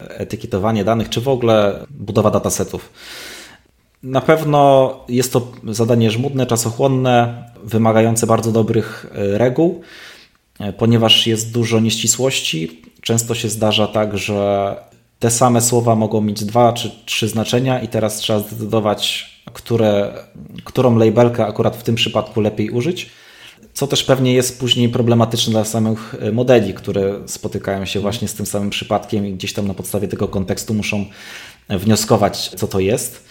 [0.00, 2.90] e, etykietowanie danych, czy w ogóle budowa datasetów.
[4.02, 9.82] Na pewno jest to zadanie żmudne, czasochłonne, wymagające bardzo dobrych e, reguł.
[10.60, 12.82] E, ponieważ jest dużo nieścisłości.
[13.00, 14.76] Często się zdarza tak, że
[15.18, 20.14] te same słowa mogą mieć dwa czy trzy znaczenia, i teraz trzeba zdecydować, które,
[20.64, 23.10] którą labelkę akurat w tym przypadku lepiej użyć.
[23.74, 28.34] Co też pewnie jest później problematyczne dla samych e, modeli, które spotykają się właśnie z
[28.34, 31.04] tym samym przypadkiem i gdzieś tam na podstawie tego kontekstu muszą
[31.68, 33.24] wnioskować, co to jest.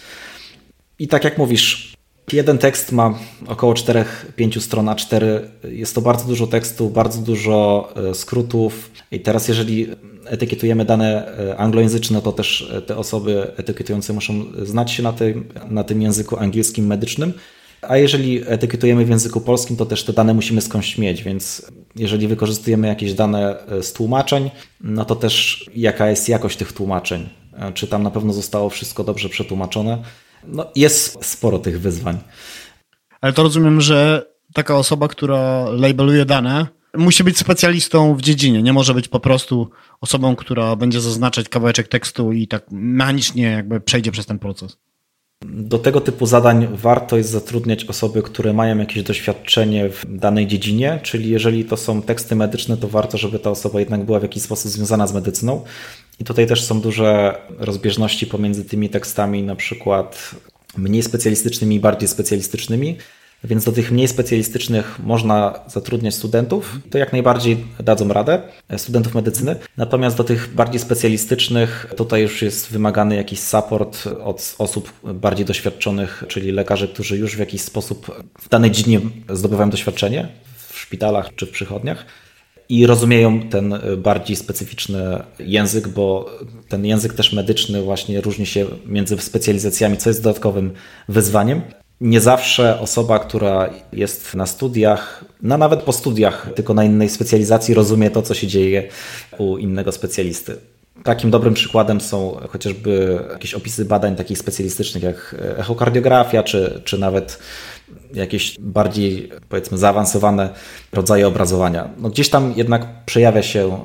[0.98, 1.90] I tak jak mówisz,
[2.32, 5.24] Jeden tekst ma około 4-5 stron A4.
[5.68, 8.90] Jest to bardzo dużo tekstu, bardzo dużo e, skrótów.
[9.12, 9.86] I teraz, jeżeli
[10.24, 15.48] etykietujemy dane e, anglojęzyczne, to też e, te osoby etykietujące muszą znać się na tym,
[15.70, 17.32] na tym języku angielskim medycznym.
[17.82, 22.28] A jeżeli etykietujemy w języku polskim, to też te dane musimy skądś mieć, więc jeżeli
[22.28, 27.28] wykorzystujemy jakieś dane z tłumaczeń, no to też jaka jest jakość tych tłumaczeń?
[27.74, 29.98] Czy tam na pewno zostało wszystko dobrze przetłumaczone?
[30.44, 32.18] no, jest sporo tych wyzwań.
[33.20, 36.66] Ale to rozumiem, że taka osoba, która labeluje dane,
[36.96, 38.62] musi być specjalistą w dziedzinie.
[38.62, 43.80] Nie może być po prostu osobą, która będzie zaznaczać kawałeczek tekstu i tak mechanicznie jakby
[43.80, 44.76] przejdzie przez ten proces.
[45.44, 51.00] Do tego typu zadań warto jest zatrudniać osoby, które mają jakieś doświadczenie w danej dziedzinie,
[51.02, 54.42] czyli jeżeli to są teksty medyczne, to warto, żeby ta osoba jednak była w jakiś
[54.42, 55.64] sposób związana z medycyną.
[56.18, 60.30] I tutaj też są duże rozbieżności pomiędzy tymi tekstami, na przykład
[60.76, 62.96] mniej specjalistycznymi i bardziej specjalistycznymi.
[63.44, 69.14] Więc do tych mniej specjalistycznych można zatrudniać studentów, to jak najbardziej dadzą radę, e, studentów
[69.14, 69.56] medycyny.
[69.76, 76.24] Natomiast do tych bardziej specjalistycznych tutaj już jest wymagany jakiś support od osób bardziej doświadczonych,
[76.28, 80.28] czyli lekarzy, którzy już w jakiś sposób w danej dziedzinie zdobywają doświadczenie
[80.68, 82.06] w szpitalach czy w przychodniach.
[82.68, 86.30] i rozumieją ten bardziej specyficzny język, bo
[86.68, 90.72] ten język też medyczny właśnie różni się między specjalizacjami, co jest dodatkowym
[91.08, 91.62] wyzwaniem.
[92.00, 97.74] Nie zawsze osoba, która jest na studiach, no nawet po studiach, tylko na innej specjalizacji,
[97.74, 98.88] rozumie to, co się dzieje
[99.38, 100.56] u innego specjalisty.
[101.04, 107.38] Takim dobrym przykładem są chociażby jakieś opisy badań takich specjalistycznych jak echokardiografia, czy, czy nawet
[108.14, 110.50] jakieś bardziej, powiedzmy, zaawansowane
[110.92, 111.90] rodzaje obrazowania.
[111.98, 113.84] No gdzieś tam jednak przejawia się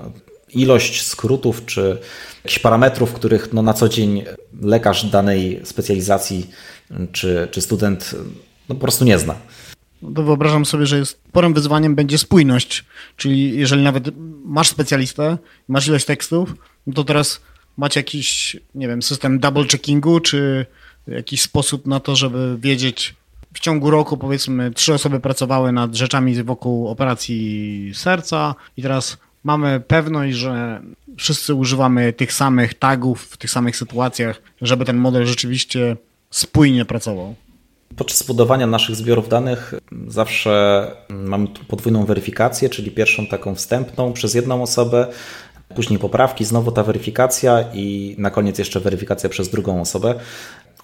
[0.54, 1.98] ilość skrótów czy
[2.44, 4.24] jakichś parametrów, których no na co dzień
[4.62, 6.50] lekarz danej specjalizacji
[7.12, 8.16] czy, czy student
[8.70, 9.36] no po prostu nie zna.
[10.02, 12.86] No to wyobrażam sobie, że sporym wyzwaniem będzie spójność,
[13.18, 14.10] czyli jeżeli nawet
[14.46, 16.56] masz specjalistę, masz ilość tekstów,
[16.88, 17.42] no to teraz
[17.78, 20.66] macie jakiś, nie wiem, system double checkingu, czy
[21.08, 23.16] jakiś sposób na to, żeby wiedzieć,
[23.54, 29.80] w ciągu roku powiedzmy trzy osoby pracowały nad rzeczami wokół operacji serca i teraz mamy
[29.80, 30.82] pewność, że
[31.18, 35.98] wszyscy używamy tych samych tagów w tych samych sytuacjach, żeby ten model rzeczywiście
[36.36, 37.36] spójnie pracował.
[37.96, 39.74] Podczas budowania naszych zbiorów danych
[40.08, 45.08] zawsze mamy podwójną weryfikację, czyli pierwszą taką wstępną przez jedną osobę,
[45.76, 50.16] później poprawki, znowu ta weryfikacja i na koniec jeszcze weryfikacja przez drugą osobę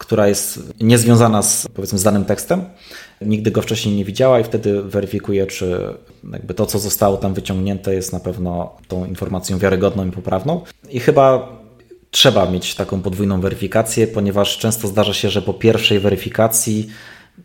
[0.02, 2.62] która jest niezwiązana z, powiedzmy, z danym tekstem.
[3.22, 5.94] Nigdy go wcześniej nie widziała i wtedy weryfikuje, czy
[6.32, 10.62] jakby to, co zostało tam wyciągnięte, jest na pewno tą informacją wiarygodną i poprawną.
[10.90, 11.50] I chyba
[12.12, 16.90] trzeba mieć taką podwójną weryfikację, ponieważ często zdarza się, że po pierwszej weryfikacji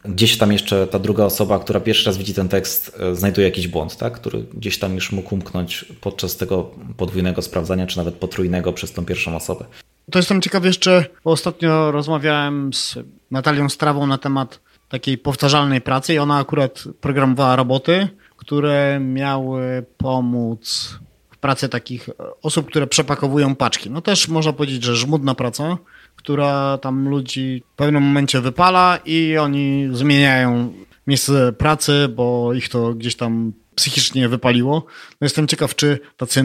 [0.04, 3.68] gdzieś tam jeszcze ta druga osoba, która pierwszy raz widzi ten tekst, e, znajduje jakiś
[3.68, 4.12] błąd, tak?
[4.12, 9.04] który gdzieś tam już mógł umknąć podczas tego podwójnego sprawdzania, czy nawet potrójnego przez tą
[9.04, 9.64] pierwszą osobę.
[10.10, 12.98] To jestem ciekaw jeszcze, bo ostatnio rozmawiałem z
[13.30, 20.98] Natalią Strawą na temat takiej powtarzalnej pracy i ona akurat programowała roboty, które miały pomóc
[21.46, 22.08] w pracy takich
[22.42, 23.90] osób, które przepakowują paczki.
[23.90, 25.78] No też można powiedzieć, że żmudna praca,
[26.16, 30.72] która tam ludzi w pewnym momencie wypala i oni zmieniają
[31.06, 34.86] miejsce pracy, bo ich to gdzieś tam psychicznie wypaliło.
[35.20, 36.44] No jestem ciekaw, czy tacy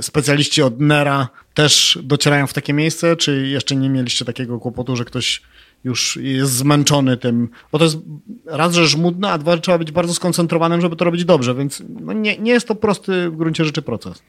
[0.00, 5.04] specjaliści od Nera też docierają w takie miejsce, czy jeszcze nie mieliście takiego kłopotu, że
[5.04, 5.42] ktoś
[5.84, 7.96] już jest zmęczony tym, bo to jest
[8.46, 12.12] raz, że żmudne, a dwa, trzeba być bardzo skoncentrowanym, żeby to robić dobrze, więc no
[12.12, 14.22] nie, nie jest to prosty w gruncie rzeczy proces.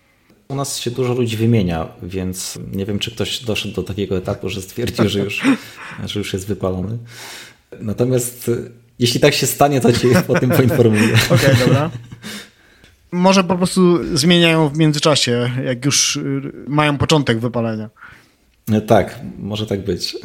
[0.47, 4.49] U nas się dużo ludzi wymienia, więc nie wiem, czy ktoś doszedł do takiego etapu,
[4.49, 5.41] że stwierdził, że już,
[6.05, 6.97] że już jest wypalony.
[7.79, 8.51] Natomiast
[8.99, 11.13] jeśli tak się stanie, to cię po tym poinformuję.
[11.31, 11.89] Okej, okay, dobra.
[13.12, 17.89] Może po prostu zmieniają w międzyczasie, jak już y, mają początek wypalenia.
[18.88, 20.17] Tak, może tak być.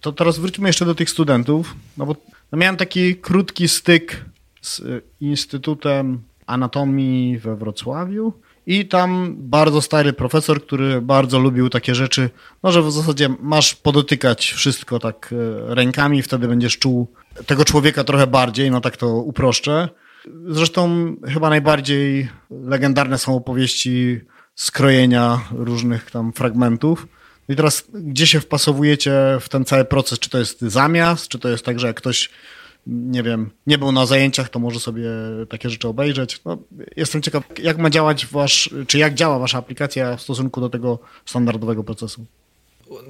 [0.00, 2.16] To teraz wróćmy jeszcze do tych studentów, no bo
[2.52, 4.24] no miałem taki krótki styk
[4.60, 8.32] z y, Instytutem Anatomii we Wrocławiu
[8.66, 12.30] i tam bardzo stary profesor, który bardzo lubił takie rzeczy,
[12.62, 17.06] no że w zasadzie masz podotykać wszystko tak y, rękami, wtedy będziesz czuł
[17.46, 19.88] tego człowieka trochę bardziej, no tak to uproszczę.
[20.48, 24.20] Zresztą chyba najbardziej legendarne są opowieści
[24.54, 27.06] skrojenia różnych tam fragmentów.
[27.50, 30.18] I teraz gdzie się wpasowujecie w ten cały proces?
[30.18, 32.30] Czy to jest zamiast, czy to jest tak, że jak ktoś
[32.86, 35.08] nie wiem, nie był na zajęciach, to może sobie
[35.48, 36.40] takie rzeczy obejrzeć.
[36.44, 36.58] No,
[36.96, 40.98] jestem ciekaw, jak ma działać wasz, czy jak działa wasza aplikacja w stosunku do tego
[41.24, 42.26] standardowego procesu?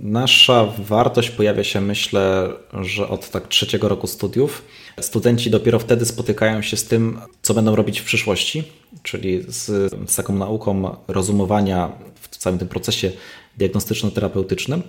[0.02, 4.62] Nasza wartość pojawia się, myślę, że od tak trzeciego roku studiów.
[5.00, 8.64] Studenci dopiero wtedy spotykają się z tym, co będą robić w przyszłości,
[9.02, 9.66] czyli z,
[10.10, 13.12] z taką nauką rozumowania w całym tym procesie
[13.58, 14.82] diagnostyczno-terapeutycznym.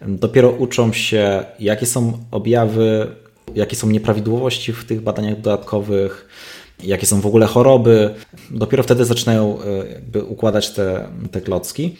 [0.00, 3.06] Dopiero uczą się, jakie są objawy,
[3.54, 6.28] jakie są nieprawidłowości w tych badaniach dodatkowych,
[6.82, 8.14] jakie są w ogóle choroby.
[8.50, 9.58] Dopiero wtedy zaczynają
[10.14, 11.96] e, układać te, te klocki.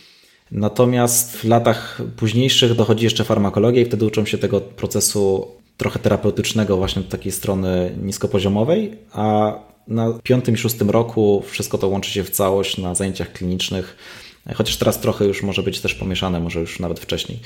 [0.53, 6.77] Natomiast w latach późniejszych dochodzi jeszcze farmakologia i wtedy uczą się tego procesu trochę terapeutycznego
[6.77, 9.55] właśnie od takiej strony niskopoziomowej, a
[9.88, 13.97] na piątym i szóstym roku wszystko to łączy się w całość na zajęciach klinicznych,
[14.55, 17.38] chociaż teraz trochę już może być też pomieszane, może już nawet wcześniej.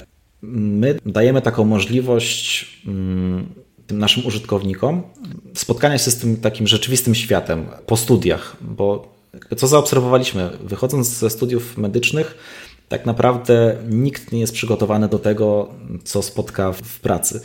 [0.43, 3.47] My dajemy taką możliwość mm,
[3.87, 5.03] tym naszym użytkownikom
[5.55, 9.17] spotkania się z tym takim rzeczywistym światem po studiach, bo
[9.57, 10.51] co zaobserwowaliśmy?
[10.61, 12.39] Wychodząc ze studiów medycznych,
[12.89, 15.69] tak naprawdę nikt nie jest przygotowany do tego,
[16.05, 17.41] co spotka w pracy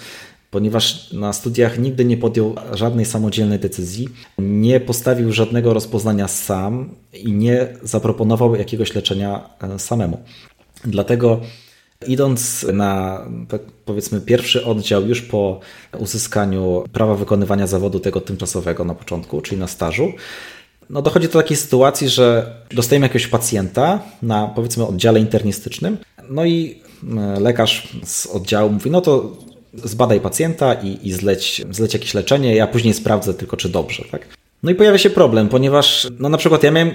[0.51, 7.31] ponieważ na studiach nigdy nie podjął żadnej samodzielnej decyzji, nie postawił żadnego rozpoznania sam i
[7.31, 10.17] nie zaproponował jakiegoś leczenia e, samemu.
[10.83, 11.41] Dlatego
[12.07, 13.25] idąc na
[13.85, 15.59] powiedzmy pierwszy oddział już po
[15.99, 20.13] uzyskaniu prawa wykonywania zawodu tego tymczasowego na początku, czyli na stażu,
[20.91, 25.97] no dochodzi do takiej sytuacji, że dostajemy jakiegoś pacjenta na powiedzmy oddziale internistycznym,
[26.29, 26.81] no i
[27.17, 29.37] e, lekarz z oddziału mówi, no to
[29.73, 34.03] zbadaj pacjenta i, i zleć, zleć jakieś leczenie, ja później sprawdzę tylko, czy dobrze.
[34.11, 34.27] Tak?
[34.63, 36.93] No i pojawia się problem, ponieważ no na przykład ja miałem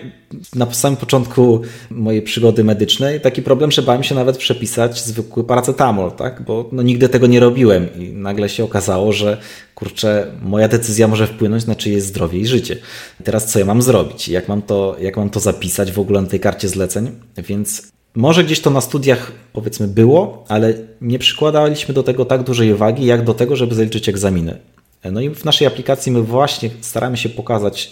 [0.54, 6.12] na samym początku mojej przygody medycznej taki problem, że bałem się nawet przepisać zwykły paracetamol,
[6.12, 6.42] tak?
[6.42, 9.38] bo no nigdy tego nie robiłem i nagle się okazało, że
[9.74, 12.76] kurczę, moja decyzja może wpłynąć na czyjeś zdrowie i życie.
[13.24, 14.28] Teraz co ja mam zrobić?
[14.28, 17.10] Jak mam to, jak mam to zapisać w ogóle na tej karcie zleceń?
[17.36, 22.74] Więc może gdzieś to na studiach powiedzmy było, ale nie przykładaliśmy do tego tak dużej
[22.74, 24.58] wagi, jak do tego, żeby zaliczyć egzaminy.
[25.04, 27.90] No i w naszej aplikacji my właśnie staramy się pokazać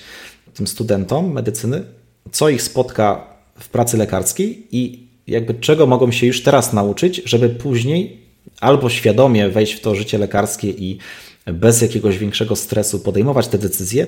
[0.54, 1.84] tym studentom medycyny,
[2.32, 3.26] co ich spotka
[3.60, 8.20] w pracy lekarskiej i jakby czego mogą się już teraz nauczyć, żeby później
[8.60, 10.98] albo świadomie wejść w to życie lekarskie i
[11.46, 14.06] bez jakiegoś większego stresu podejmować te decyzje,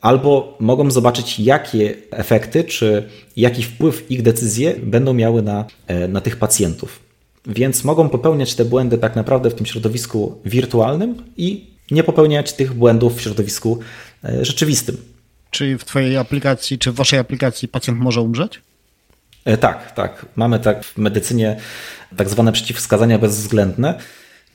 [0.00, 6.20] albo mogą zobaczyć, jakie efekty czy jaki wpływ ich decyzje będą miały na, e, na
[6.20, 7.00] tych pacjentów.
[7.46, 12.74] Więc mogą popełniać te błędy tak naprawdę w tym środowisku wirtualnym i nie popełniać tych
[12.74, 13.78] błędów w środowisku
[14.24, 14.96] e, rzeczywistym.
[15.50, 18.62] Czyli w Twojej aplikacji, czy w Waszej aplikacji pacjent może umrzeć?
[19.44, 20.26] E, tak, tak.
[20.36, 21.56] Mamy tak w medycynie
[22.16, 23.98] tak zwane przeciwwskazania bezwzględne,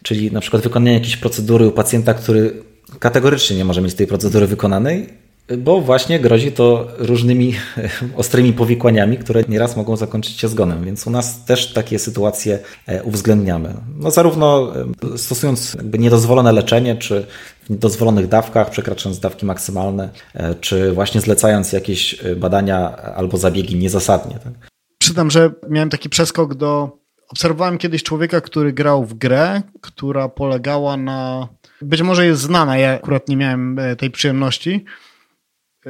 [0.03, 2.63] czyli na przykład wykonanie jakiejś procedury u pacjenta, który
[2.99, 5.09] kategorycznie nie może mieć tej procedury wykonanej
[5.57, 7.53] bo właśnie grozi to różnymi
[8.15, 13.03] ostrymi powikłaniami, które nieraz mogą zakończyć się zgonem, więc u nas też takie sytuacje e,
[13.03, 13.73] uwzględniamy.
[13.97, 14.73] No zarówno
[15.13, 17.25] e, stosując niedozwolone leczenie, czy
[17.63, 24.39] w niedozwolonych dawkach, przekraczając dawki maksymalne, e, czy właśnie zlecając jakieś badania albo zabiegi niezasadnie.
[24.43, 24.53] Tak?
[24.97, 27.01] Przyznam, że miałem taki przeskok do.
[27.29, 31.47] Obserwowałem kiedyś człowieka, który grał w grę, która polegała na.
[31.81, 34.85] Być może jest znana, ja akurat nie miałem tej przyjemności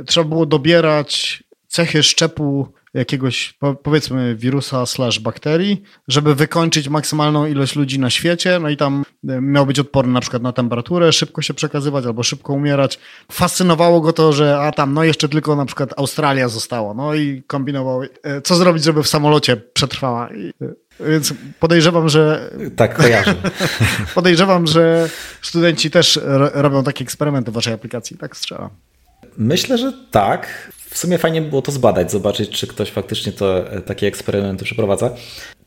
[0.05, 7.99] trzeba było dobierać cechy szczepu jakiegoś, powiedzmy, wirusa slash bakterii, żeby wykończyć maksymalną ilość ludzi
[7.99, 8.59] na świecie.
[8.59, 12.23] No i tam e, miał być odporny na przykład na temperaturę, szybko się przekazywać albo
[12.23, 12.99] szybko umierać.
[13.31, 16.93] Fascynowało go to, że a tam, no jeszcze tylko na przykład Australia została.
[16.93, 20.29] No i kombinował, e, co zrobić, żeby w samolocie przetrwała.
[20.29, 22.51] E, więc podejrzewam, że.
[22.75, 23.35] Tak, kojarzę.
[24.15, 25.09] podejrzewam, że
[25.41, 26.19] studenci też
[26.53, 28.17] robią takie eksperymenty w waszej aplikacji.
[28.17, 28.69] Tak strzelam.
[29.37, 30.71] Myślę, że tak.
[30.89, 35.09] W sumie fajnie było to zbadać, zobaczyć, czy ktoś faktycznie to, e, takie eksperymenty przeprowadza.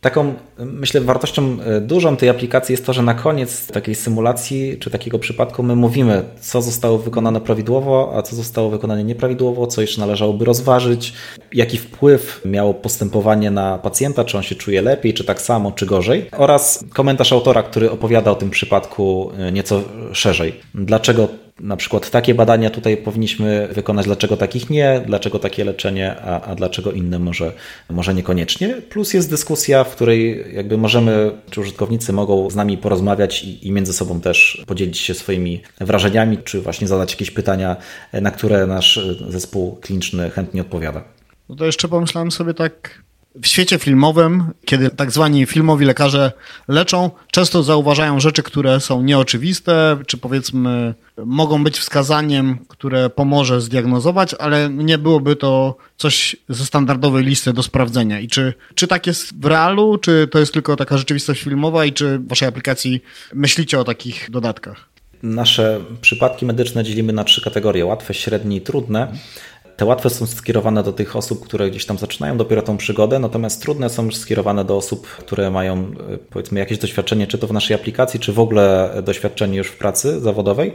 [0.00, 4.90] Taką, myślę, wartością e, dużą tej aplikacji jest to, że na koniec takiej symulacji czy
[4.90, 10.00] takiego przypadku my mówimy, co zostało wykonane prawidłowo, a co zostało wykonane nieprawidłowo, co jeszcze
[10.00, 11.12] należałoby rozważyć,
[11.52, 15.86] jaki wpływ miało postępowanie na pacjenta, czy on się czuje lepiej, czy tak samo, czy
[15.86, 20.60] gorzej, oraz komentarz autora, który opowiada o tym przypadku e, nieco szerzej.
[20.74, 21.28] Dlaczego
[21.60, 26.54] na przykład takie badania tutaj powinniśmy wykonać, dlaczego takich nie, dlaczego takie leczenie, a, a
[26.54, 27.52] dlaczego inne może,
[27.90, 28.74] może niekoniecznie.
[28.74, 33.72] Plus jest dyskusja, w której jakby możemy, czy użytkownicy mogą z nami porozmawiać i, i
[33.72, 37.76] między sobą też podzielić się swoimi wrażeniami, czy właśnie zadać jakieś pytania,
[38.12, 41.04] na które nasz zespół kliniczny chętnie odpowiada.
[41.48, 43.04] No to jeszcze pomyślałem sobie tak
[43.42, 46.32] w świecie filmowym, kiedy tak zwani filmowi lekarze
[46.68, 54.34] leczą, często zauważają rzeczy, które są nieoczywiste, czy powiedzmy mogą być wskazaniem, które pomoże zdiagnozować,
[54.34, 58.20] ale nie byłoby to coś ze standardowej listy do sprawdzenia.
[58.20, 61.92] I czy, czy tak jest w realu, czy to jest tylko taka rzeczywistość filmowa i
[61.92, 63.02] czy w waszej aplikacji
[63.34, 64.94] myślicie o takich dodatkach?
[65.22, 69.12] Nasze przypadki medyczne dzielimy na trzy kategorie: łatwe, średnie i trudne.
[69.76, 73.62] Te łatwe są skierowane do tych osób, które gdzieś tam zaczynają dopiero tą przygodę, natomiast
[73.62, 77.74] trudne są skierowane do osób, które mają e, powiedzmy jakieś doświadczenie, czy to w naszej
[77.74, 80.74] aplikacji, czy w ogóle doświadczenie już w pracy zawodowej.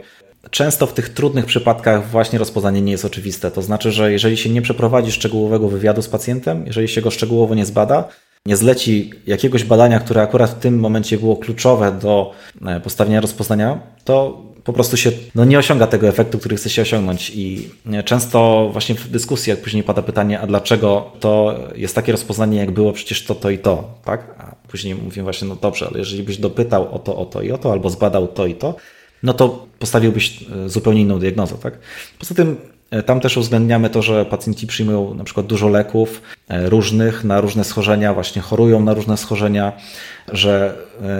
[0.50, 3.50] Często w tych trudnych przypadkach właśnie rozpoznanie nie jest oczywiste.
[3.50, 7.54] To znaczy, że jeżeli się nie przeprowadzi szczegółowego wywiadu z pacjentem, jeżeli się go szczegółowo
[7.54, 8.08] nie zbada,
[8.46, 12.32] nie zleci jakiegoś badania, które akurat w tym momencie było kluczowe do
[12.66, 16.82] e, postawienia rozpoznania, to po prostu się no, nie osiąga tego efektu, który chce się
[16.82, 17.32] osiągnąć.
[17.34, 17.68] I
[18.04, 22.70] często właśnie w dyskusji, jak później pada pytanie, a dlaczego to jest takie rozpoznanie, jak
[22.70, 24.34] było przecież to, to i to, tak?
[24.38, 27.52] A później mówimy właśnie, no dobrze, ale jeżeli byś dopytał o to, o to i
[27.52, 28.76] o to, albo zbadał to i to,
[29.22, 31.78] no to postawiłbyś e, zupełnie inną diagnozę, tak?
[32.18, 36.68] Poza tym e, tam też uwzględniamy to, że pacjenci przyjmują na przykład dużo leków e,
[36.68, 39.72] różnych na różne schorzenia, właśnie chorują na różne schorzenia,
[40.32, 40.74] że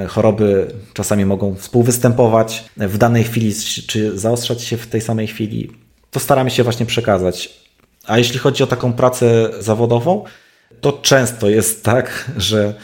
[0.08, 3.54] choroby czasami mogą współwystępować w danej chwili,
[3.86, 5.72] czy zaostrzać się w tej samej chwili.
[6.10, 7.60] To staramy się właśnie przekazać.
[8.06, 10.24] A jeśli chodzi o taką pracę zawodową,
[10.80, 12.74] To często jest tak, że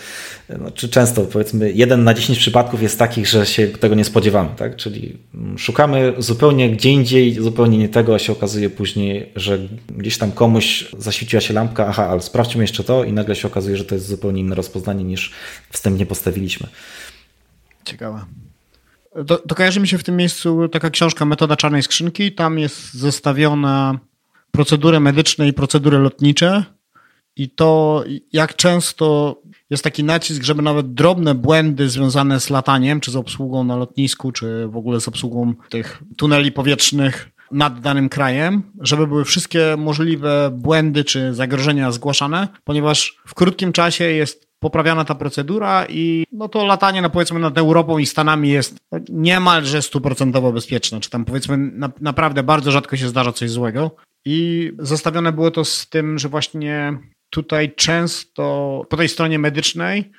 [0.48, 4.50] no, czy często powiedzmy jeden na 10 przypadków jest takich, że się tego nie spodziewamy,
[4.56, 4.76] tak?
[4.76, 5.18] Czyli
[5.56, 10.90] szukamy zupełnie gdzie indziej, zupełnie nie tego, a się okazuje później, że gdzieś tam komuś
[10.98, 14.06] zaświeciła się lampka, aha, ale sprawdźmy jeszcze to i nagle się okazuje, że to jest
[14.06, 15.32] zupełnie inne rozpoznanie niż
[15.70, 16.66] wstępnie postawiliśmy.
[17.84, 18.24] Ciekawe.
[19.26, 22.32] To, to kojarzy mi się w tym miejscu taka książka Metoda Czarnej Skrzynki.
[22.32, 23.98] Tam jest zestawiona
[24.50, 26.75] procedury medyczne i procedury lotnicze
[27.36, 29.36] i to jak często
[29.70, 34.32] jest taki nacisk, żeby nawet drobne błędy związane z lataniem, czy z obsługą na lotnisku,
[34.32, 40.50] czy w ogóle z obsługą tych tuneli powietrznych nad danym krajem, żeby były wszystkie możliwe
[40.52, 46.66] błędy czy zagrożenia zgłaszane, ponieważ w krótkim czasie jest poprawiana ta procedura i no to
[46.66, 48.76] latanie no powiedzmy nad Europą i Stanami jest
[49.08, 53.96] niemalże stuprocentowo bezpieczne, czy tam powiedzmy na, naprawdę bardzo rzadko się zdarza coś złego.
[54.24, 56.98] I zestawione było to z tym, że właśnie
[57.30, 60.12] tutaj często po tej stronie medycznej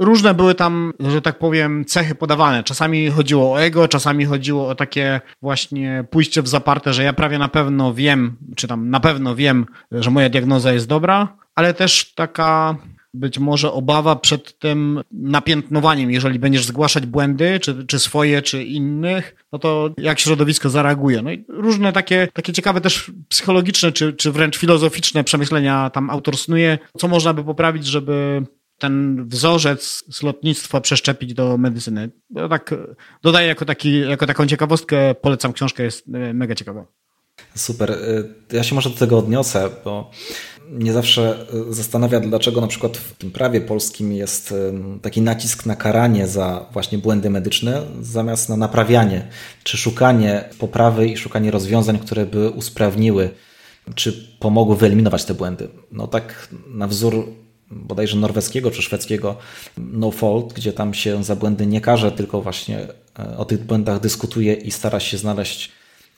[0.00, 2.64] różne były tam, że tak powiem, cechy podawane.
[2.64, 7.38] Czasami chodziło o ego, czasami chodziło o takie właśnie pójście w zaparte, że ja prawie
[7.38, 12.14] na pewno wiem, czy tam na pewno wiem, że moja diagnoza jest dobra, ale też
[12.14, 12.76] taka
[13.14, 19.44] być może obawa przed tym napiętnowaniem, jeżeli będziesz zgłaszać błędy, czy, czy swoje, czy innych,
[19.52, 21.22] no to jak środowisko zareaguje.
[21.22, 26.36] No i różne takie, takie ciekawe też psychologiczne, czy, czy wręcz filozoficzne przemyślenia tam autor
[26.36, 28.42] snuje, co można by poprawić, żeby
[28.78, 32.10] ten wzorzec z lotnictwa przeszczepić do medycyny.
[32.30, 32.74] No tak
[33.22, 36.86] dodaję jako, taki, jako taką ciekawostkę, polecam książkę, jest e, mega ciekawa.
[37.54, 37.90] Super.
[37.90, 37.96] E,
[38.56, 40.10] ja się może do tego odniosę, bo
[40.70, 44.54] mnie zawsze e, zastanawia, dlaczego na przykład w tym prawie polskim jest
[45.02, 49.28] taki nacisk na karanie za właśnie błędy medyczne, zamiast na naprawianie,
[49.64, 53.30] czy szukanie poprawy i szukanie rozwiązań, które by usprawniły,
[53.94, 55.68] czy pomogły wyeliminować te błędy.
[55.92, 57.26] No tak na wzór
[57.70, 59.36] bodajże norweskiego czy szwedzkiego
[59.78, 62.78] no fault, gdzie tam się za błędy nie karze, tylko właśnie
[63.18, 65.72] e, o tych błędach dyskutuje i stara się znaleźć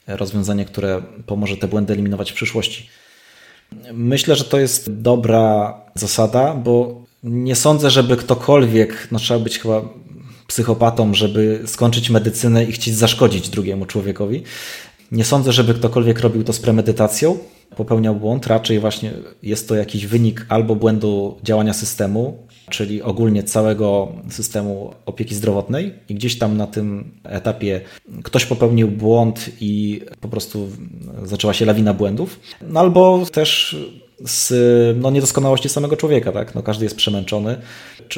[0.06, 2.88] rozwiązanie, które pomoże te błędy eliminować w przyszłości.
[3.92, 9.82] Myślę, że to jest dobra zasada, bo nie sądzę, żeby ktokolwiek, no trzeba być chyba
[10.46, 14.42] psychopatą, żeby skończyć medycynę i chcieć zaszkodzić drugiemu człowiekowi.
[15.12, 17.38] Nie sądzę, żeby ktokolwiek robił to z premedytacją,
[17.76, 18.46] popełniał błąd.
[18.46, 19.12] Raczej właśnie
[19.42, 25.94] jest to jakiś wynik albo błędu działania systemu, czyli ogólnie całego systemu opieki zdrowotnej.
[26.08, 27.80] I gdzieś tam na tym etapie
[28.22, 30.68] ktoś popełnił błąd i po prostu
[31.24, 33.76] zaczęła się lawina błędów, no albo też
[34.26, 34.52] z
[35.00, 36.54] no, niedoskonałości samego człowieka, tak?
[36.54, 37.56] No, każdy jest przemęczony,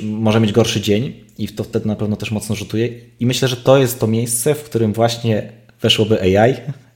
[0.03, 2.89] może mieć gorszy dzień i to wtedy na pewno też mocno rzutuje.
[3.21, 6.55] I myślę, że to jest to miejsce, w którym właśnie weszłoby AI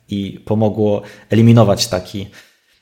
[0.08, 2.26] i pomogło eliminować taki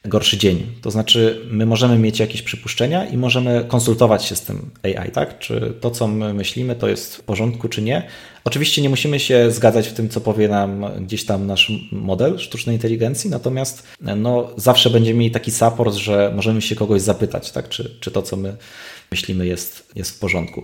[0.08, 0.66] gorszy dzień.
[0.82, 5.38] To znaczy, my możemy mieć jakieś przypuszczenia i możemy konsultować się z tym AI, tak?
[5.38, 8.08] Czy to, co my myślimy, to jest w porządku, czy nie.
[8.44, 12.76] Oczywiście nie musimy się zgadzać w tym, co powie nam gdzieś tam nasz model sztucznej
[12.76, 13.82] inteligencji, natomiast
[14.16, 17.68] no, zawsze będziemy mieli taki support, że możemy się kogoś zapytać, tak?
[17.68, 18.56] Czy, czy to, co my
[19.10, 20.62] myślimy, jest, jest w porządku.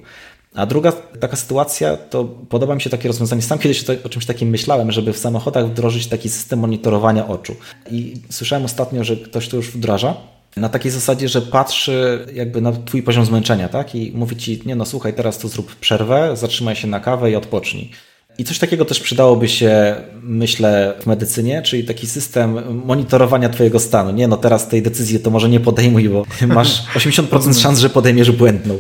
[0.55, 3.43] A druga taka sytuacja, to podoba mi się takie rozwiązanie.
[3.43, 7.57] Sam kiedyś o czymś takim myślałem, żeby w samochodach wdrożyć taki system monitorowania oczu.
[7.91, 10.15] I słyszałem ostatnio, że ktoś to już wdraża.
[10.57, 13.95] Na takiej zasadzie, że patrzy jakby na twój poziom zmęczenia, tak?
[13.95, 17.37] I mówi ci, nie no słuchaj, teraz tu zrób przerwę, zatrzymaj się na kawę i
[17.37, 17.91] odpocznij.
[18.39, 24.11] I coś takiego też przydałoby się, myślę, w medycynie, czyli taki system monitorowania Twojego stanu.
[24.11, 28.31] Nie, no teraz tej decyzji to może nie podejmuj, bo masz 80% szans, że podejmiesz
[28.31, 28.79] błędną.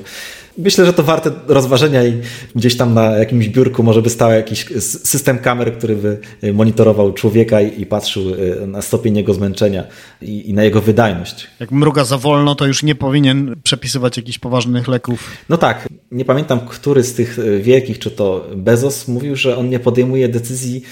[0.58, 2.20] Myślę, że to warte rozważenia i
[2.54, 7.12] gdzieś tam na jakimś biurku może by stał jakiś system kamer, który by y, monitorował
[7.12, 9.84] człowieka i, patrzył y, na stopień jego zmęczenia
[10.22, 11.46] i, i, na jego wydajność.
[11.60, 15.30] Jak mruga za wolno, to już nie powinien przepisywać jakichś poważnych leków.
[15.48, 15.88] No tak.
[16.10, 20.28] Nie pamiętam, który z tych y, wielkich, czy to Bezos, mówił, że on nie podejmuje
[20.28, 20.82] decyzji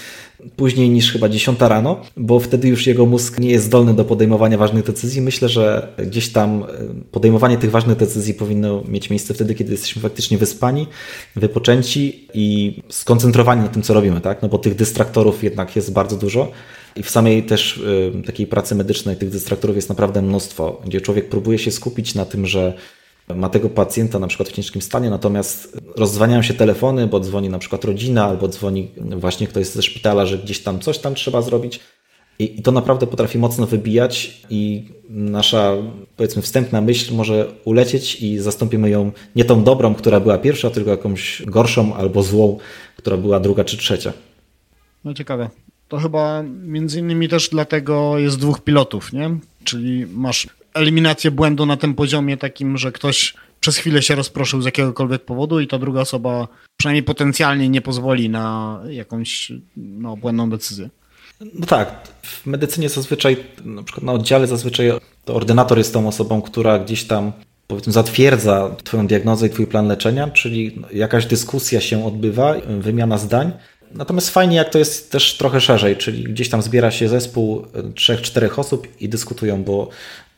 [0.55, 4.57] później niż chyba 10 rano, bo wtedy już jego mózg nie jest zdolny do podejmowania
[4.57, 5.21] ważnych decyzji.
[5.21, 6.67] Myślę, że gdzieś tam e,
[7.11, 10.87] podejmowanie tych ważnych decyzji powinno mieć miejsce wtedy, kiedy jesteśmy faktycznie wyspani,
[11.35, 14.41] wypoczęci i skoncentrowani na tym, co robimy, tak?
[14.41, 16.51] No bo tych dystraktorów jednak jest bardzo dużo.
[16.95, 21.29] I w samej też y, takiej pracy medycznej tych dystraktorów jest naprawdę mnóstwo, gdzie człowiek
[21.29, 22.73] próbuje się skupić na tym, że
[23.35, 27.59] ma tego pacjenta na przykład w ciężkim stanie, natomiast rozdzwaniają się telefony, bo dzwoni na
[27.59, 31.79] przykład rodzina albo dzwoni właśnie ktoś ze szpitala, że gdzieś tam coś tam trzeba zrobić.
[32.39, 35.73] I, I, to naprawdę potrafi mocno wybijać i nasza,
[36.17, 40.91] powiedzmy, wstępna myśl może ulecieć i zastąpimy ją nie tą dobrą, która była pierwsza, tylko
[40.91, 42.57] jakąś gorszą albo złą,
[42.97, 44.13] która była druga czy trzecia.
[45.03, 45.49] No ciekawe.
[45.87, 49.37] To chyba między innymi też dlatego jest dwóch pilotów, nie?
[49.63, 54.65] Czyli masz eliminację błędu na tym poziomie takim, że ktoś przez chwilę się rozproszył z
[54.65, 56.47] jakiegokolwiek powodu i ta druga osoba
[56.77, 60.89] przynajmniej potencjalnie nie pozwoli na jakąś no, błędną decyzję.
[61.53, 64.91] No tak, w medycynie zazwyczaj, na przykład na oddziale zazwyczaj
[65.25, 67.31] to ordynator jest tą osobą, która gdzieś tam
[67.67, 73.51] powiedzmy zatwierdza twoją diagnozę i twój plan leczenia, czyli jakaś dyskusja się odbywa, wymiana zdań.
[73.93, 77.65] Natomiast fajnie, jak to jest też trochę szerzej, czyli gdzieś tam zbiera się zespół
[77.95, 79.89] trzech, czterech osób i dyskutują, bo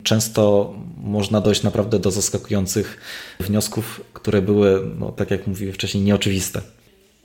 [0.04, 2.98] często można dojść naprawdę do zaskakujących
[3.40, 6.62] wniosków, które były, no, tak jak mówiłem wcześniej, nieoczywiste.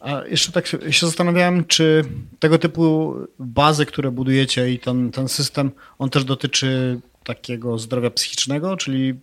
[0.00, 2.04] A jeszcze tak się zastanawiałem, czy
[2.38, 8.76] tego typu bazy, które budujecie i ten, ten system, on też dotyczy takiego zdrowia psychicznego,
[8.76, 9.14] czyli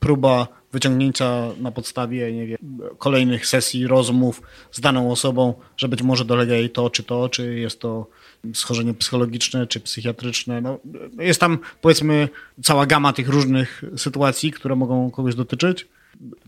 [0.00, 2.58] próba wyciągnięcia na podstawie nie wiem,
[2.98, 4.42] kolejnych sesji rozmów
[4.72, 8.06] z daną osobą, że być może dolega jej to czy to, czy jest to
[8.54, 10.60] schorzenie psychologiczne czy psychiatryczne.
[10.60, 10.78] No,
[11.18, 12.28] jest tam powiedzmy
[12.62, 15.86] cała gama tych różnych sytuacji, które mogą kogoś dotyczyć.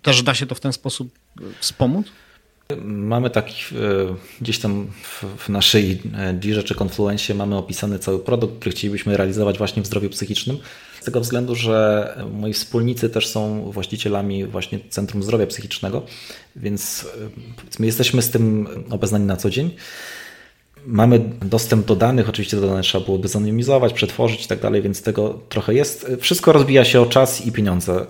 [0.03, 1.19] Też da się to w ten sposób
[1.61, 2.07] wspomóc?
[2.85, 3.79] Mamy taki e,
[4.41, 4.87] gdzieś tam
[5.39, 6.03] w naszej
[6.35, 10.59] Dirze czy Confluencie mamy opisany cały produkt, który chcielibyśmy realizować właśnie w zdrowiu psychicznym.
[11.01, 16.03] Z tego względu, że moi wspólnicy też są właścicielami właśnie Centrum Zdrowia Psychicznego,
[16.57, 19.71] więc e, my jesteśmy z tym obeznani na co dzień.
[20.87, 25.03] Mamy dostęp do danych, oczywiście te dane trzeba byłoby zanonimizować, przetworzyć i tak dalej, więc
[25.03, 26.07] tego trochę jest.
[26.21, 28.07] Wszystko rozbija się o czas i pieniądze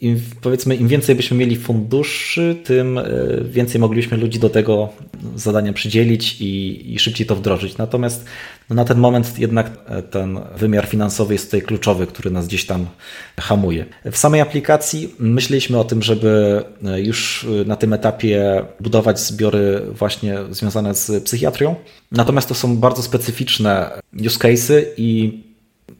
[0.00, 3.04] im, powiedzmy, im więcej byśmy mieli funduszy, tym e,
[3.44, 4.88] więcej moglibyśmy ludzi do tego
[5.36, 7.76] zadania przydzielić i, i szybciej to wdrożyć.
[7.76, 8.24] Natomiast
[8.70, 12.66] no, na ten moment jednak e, ten wymiar finansowy jest tutaj kluczowy, który nas gdzieś
[12.66, 12.86] tam
[13.40, 13.86] hamuje.
[14.04, 20.38] W samej aplikacji myśleliśmy o tym, żeby e, już na tym etapie budować zbiory właśnie
[20.50, 21.74] związane z psychiatrią.
[22.12, 23.90] Natomiast to są bardzo specyficzne
[24.26, 25.40] use cases i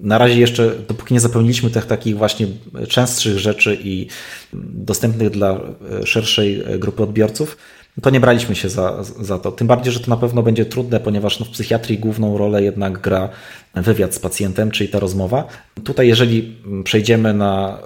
[0.01, 2.47] na razie jeszcze, dopóki nie zapełniliśmy tych takich właśnie
[2.89, 4.07] częstszych rzeczy i
[4.53, 5.61] dostępnych dla
[6.05, 7.57] szerszej grupy odbiorców,
[8.03, 9.53] to nie braliśmy się za, za to.
[9.53, 13.01] Tym bardziej, że to na pewno będzie trudne, ponieważ no w psychiatrii główną rolę jednak
[13.01, 13.29] gra
[13.75, 15.45] wywiad z pacjentem, czyli ta rozmowa.
[15.85, 17.79] Tutaj, jeżeli przejdziemy na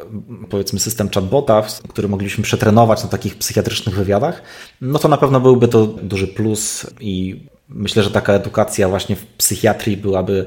[0.50, 4.42] powiedzmy system chatbota, który mogliśmy przetrenować na takich psychiatrycznych wywiadach,
[4.80, 7.40] no to na pewno byłby to duży plus i
[7.74, 10.46] Myślę, że taka edukacja właśnie w psychiatrii byłaby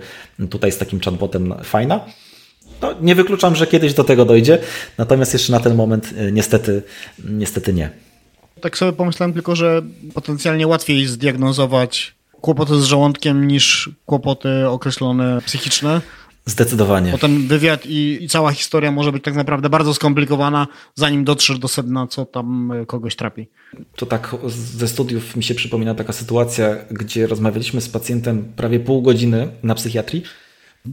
[0.49, 2.05] tutaj z takim chatbotem fajna.
[2.81, 4.57] No, nie wykluczam, że kiedyś do tego dojdzie,
[4.97, 6.83] natomiast jeszcze na ten moment y, niestety,
[7.29, 7.89] niestety nie.
[8.63, 9.81] Tak sobie pomyślałem tylko, że
[10.13, 16.01] potencjalnie łatwiej zdiagnozować kłopoty z żołądkiem niż kłopoty określone psychiczne.
[16.45, 17.11] Zdecydowanie.
[17.11, 21.59] Bo ten wywiad i, i, cała historia może być tak naprawdę bardzo skomplikowana, zanim dotrzesz
[21.59, 23.47] do sedna, co tam e, kogoś trapi.
[23.95, 24.35] To tak
[24.77, 29.75] ze studiów mi się przypomina taka sytuacja, gdzie rozmawialiśmy z pacjentem prawie pół godziny na
[29.75, 30.23] psychiatrii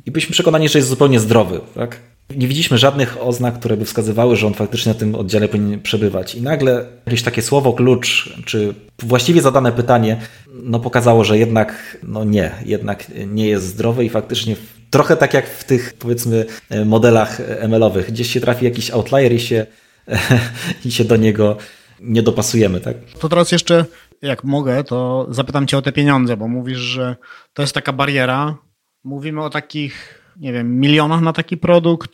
[0.06, 1.60] i byliśmy przekonani, że jest zupełnie zdrowy.
[1.74, 2.00] Tak?
[2.36, 6.34] Nie widzieliśmy żadnych oznak, które by wskazywały, że on faktycznie na tym oddziale powinien przebywać.
[6.34, 10.20] I nagle jakieś takie słowo klucz, czy właściwie zadane pytanie,
[10.62, 14.56] no pokazało, że jednak no nie, jednak nie jest zdrowy i faktycznie
[14.90, 16.46] trochę tak jak w tych powiedzmy
[16.84, 18.10] modelach ML-owych.
[18.12, 19.66] Gdzieś się trafi jakiś outlier i się,
[20.84, 21.56] i się do niego
[22.00, 22.96] nie dopasujemy, tak?
[23.20, 23.84] To teraz jeszcze,
[24.22, 27.16] jak mogę, to zapytam Cię o te pieniądze, bo mówisz, że
[27.52, 28.56] to jest taka bariera.
[29.04, 32.10] Mówimy o takich, nie wiem, milionach na taki produkt.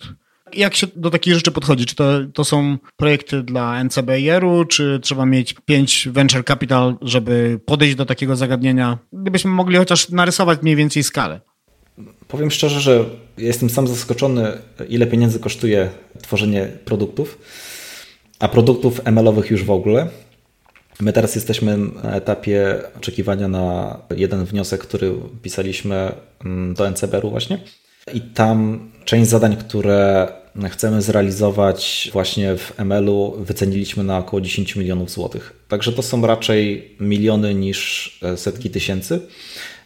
[0.54, 1.86] Jak się do takich rzeczy podchodzi?
[1.86, 2.04] Czy to,
[2.34, 8.36] to są projekty dla NCBR-u, czy trzeba mieć pięć venture capital, żeby podejść do takiego
[8.36, 8.98] zagadnienia?
[9.12, 11.40] Gdybyśmy mogli chociaż narysować mniej więcej skalę.
[12.28, 13.04] Powiem szczerze, że
[13.38, 14.52] jestem sam zaskoczony,
[14.88, 15.90] ile pieniędzy kosztuje
[16.22, 17.38] tworzenie produktów,
[18.38, 20.08] a produktów ML-owych już w ogóle.
[21.00, 25.12] My teraz jesteśmy na etapie oczekiwania na jeden wniosek, który
[25.42, 26.12] pisaliśmy
[26.44, 27.58] mm, do NCBR-u właśnie.
[28.14, 30.28] I tam część zadań, które
[30.70, 35.52] chcemy zrealizować właśnie w ML-u, wyceniliśmy na około 10 milionów złotych.
[35.68, 39.20] Także to są raczej miliony niż e, setki tysięcy,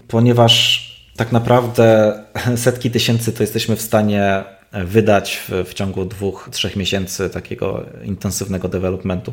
[0.09, 2.13] ponieważ tak naprawdę
[2.57, 8.69] setki tysięcy to jesteśmy w stanie wydać w, w ciągu dwóch, trzech miesięcy takiego intensywnego
[8.69, 9.33] developmentu.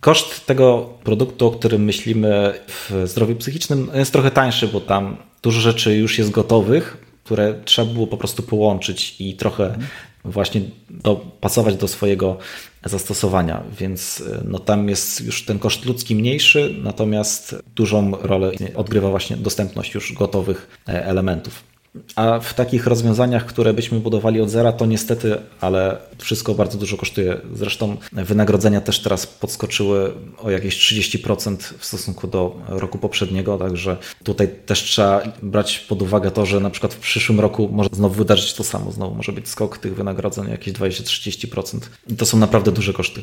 [0.00, 5.60] Koszt tego produktu, o którym myślimy w zdrowiu psychicznym, jest trochę tańszy, bo tam dużo
[5.60, 9.78] rzeczy już jest gotowych, które trzeba było po prostu połączyć i trochę
[10.24, 10.60] właśnie
[10.90, 12.38] dopasować do swojego
[12.84, 19.36] zastosowania, więc no tam jest już ten koszt ludzki mniejszy, natomiast dużą rolę odgrywa właśnie
[19.36, 21.69] dostępność już gotowych e, elementów.
[22.16, 26.96] A w takich rozwiązaniach, które byśmy budowali od zera, to niestety, ale wszystko bardzo dużo
[26.96, 27.40] kosztuje.
[27.54, 34.48] Zresztą wynagrodzenia też teraz podskoczyły o jakieś 30% w stosunku do roku poprzedniego, także tutaj
[34.66, 38.54] też trzeba brać pod uwagę to, że na przykład w przyszłym roku może znowu wydarzyć
[38.54, 41.78] to samo, znowu może być skok tych wynagrodzeń jakieś 20-30%.
[42.08, 43.22] I to są naprawdę duże koszty.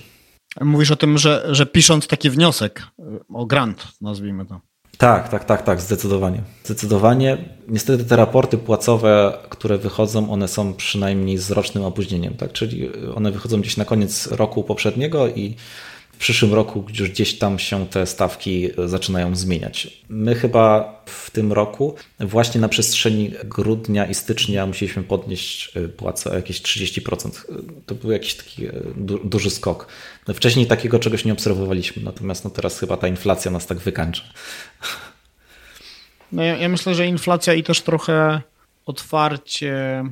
[0.61, 2.83] Mówisz o tym, że, że pisząc taki wniosek
[3.33, 4.61] o grant, nazwijmy to.
[4.97, 6.41] Tak, tak, tak, tak, zdecydowanie.
[6.63, 7.37] Zdecydowanie.
[7.67, 12.51] Niestety te raporty płacowe, które wychodzą, one są przynajmniej z rocznym opóźnieniem, tak?
[12.51, 15.55] Czyli one wychodzą gdzieś na koniec roku poprzedniego i
[16.17, 20.03] w przyszłym roku już gdzieś tam się te stawki zaczynają zmieniać.
[20.09, 26.31] My chyba w tym roku, właśnie na przestrzeni grudnia i stycznia, musieliśmy podnieść y, płacę
[26.31, 27.29] o jakieś 30%.
[27.85, 29.87] To był jakiś taki du duży skok.
[30.33, 34.23] Wcześniej takiego czegoś nie obserwowaliśmy, natomiast no teraz chyba ta inflacja nas tak wykańcza.
[36.31, 38.41] No ja, ja myślę, że inflacja i też trochę
[38.85, 40.03] otwarcie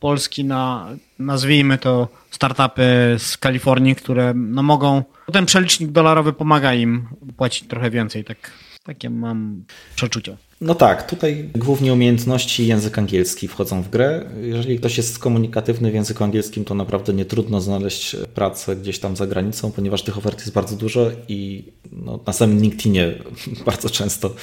[0.00, 0.88] Polski na,
[1.18, 7.90] nazwijmy to, startupy z Kalifornii, które no mogą, ten przelicznik dolarowy pomaga im płacić trochę
[7.90, 8.50] więcej, tak,
[8.84, 9.64] takie mam
[9.96, 10.36] przeczucie.
[10.60, 14.24] No tak, tutaj głównie umiejętności język angielski wchodzą w grę.
[14.42, 19.16] Jeżeli ktoś jest komunikatywny w języku angielskim, to naprawdę nie trudno znaleźć pracę gdzieś tam
[19.16, 23.14] za granicą, ponieważ tych ofert jest bardzo dużo i no, na samym LinkedInie
[23.66, 24.34] bardzo często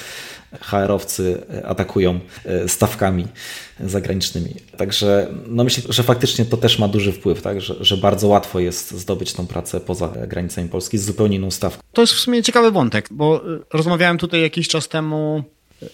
[0.60, 3.26] HR-owcy atakują e, stawkami
[3.80, 4.54] zagranicznymi.
[4.76, 7.60] Także no myślę, że faktycznie to też ma duży wpływ, tak?
[7.60, 11.82] że, że bardzo łatwo jest zdobyć tą pracę poza granicami Polski z zupełnie inną stawką.
[11.92, 15.44] To jest w sumie ciekawy wątek, bo e, rozmawiałem tutaj jakiś czas temu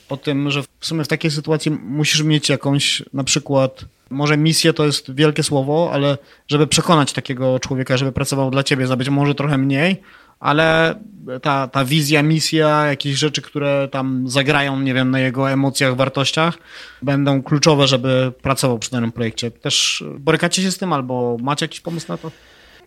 [0.08, 4.72] o tym, że w sumie w takiej sytuacji musisz mieć jakąś na przykład, może misję
[4.72, 6.18] to jest wielkie słowo, ale
[6.48, 9.96] żeby przekonać takiego człowieka, żeby pracował dla ciebie za być może trochę mniej,
[10.40, 10.94] ale
[11.42, 16.58] ta, ta wizja, misja, jakieś rzeczy, które tam zagrają, nie wiem, na jego emocjach, wartościach,
[17.02, 19.50] będą kluczowe, żeby pracował przy danym projekcie.
[19.50, 22.30] Też borykacie się z tym albo macie jakiś pomysł na to?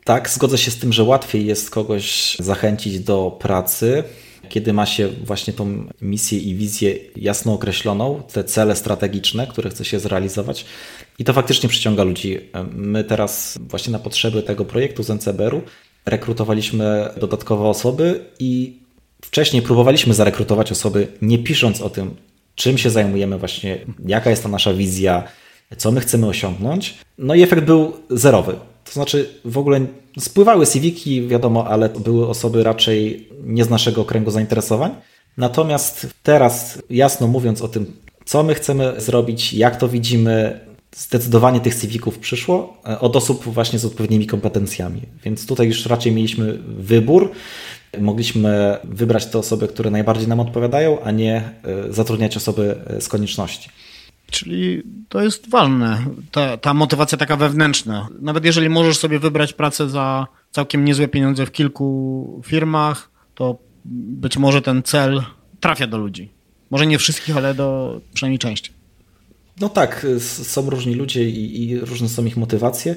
[0.03, 4.03] Tak, zgodzę się z tym, że łatwiej jest kogoś zachęcić do pracy,
[4.53, 9.85] kiedy ma się właśnie tą misję i wizję jasno określoną, te cele strategiczne, które chce
[9.85, 10.65] się zrealizować.
[11.19, 12.39] I to faktycznie przyciąga ludzi.
[12.71, 15.61] My teraz właśnie na potrzeby tego projektu z NCBR-u
[16.05, 18.79] rekrutowaliśmy dodatkowe osoby i
[19.21, 22.15] wcześniej próbowaliśmy zarekrutować osoby, nie pisząc o tym,
[22.55, 25.23] czym się zajmujemy, właśnie jaka jest ta nasza wizja,
[25.77, 26.97] co my chcemy osiągnąć.
[27.17, 28.55] No i efekt był zerowy.
[28.85, 29.85] To znaczy w ogóle
[30.19, 34.91] spływały CV-ki, wiadomo, ale były osoby raczej nie z naszego kręgu zainteresowań.
[35.37, 37.85] Natomiast teraz, jasno mówiąc o tym,
[38.25, 40.59] co my chcemy zrobić, jak to widzimy,
[40.95, 45.01] zdecydowanie tych CV-ków przyszło e, od osób właśnie z odpowiednimi kompetencjami.
[45.23, 47.31] Więc tutaj już raczej mieliśmy wybór.
[47.99, 53.07] Mogliśmy wybrać te osoby, które najbardziej nam odpowiadają, a nie e, zatrudniać osoby e, z
[53.07, 53.69] konieczności.
[54.33, 58.07] Czyli to jest ważne, ta, ta motywacja taka wewnętrzna.
[58.21, 64.37] Nawet jeżeli możesz sobie wybrać pracę za całkiem niezłe pieniądze w kilku firmach, to być
[64.37, 65.23] może ten cel
[65.59, 66.29] trafia do ludzi.
[66.69, 68.71] Może nie wszystkich, ale do przynajmniej części.
[69.59, 70.05] No tak,
[70.43, 72.95] są różni ludzie i, i różne są ich motywacje.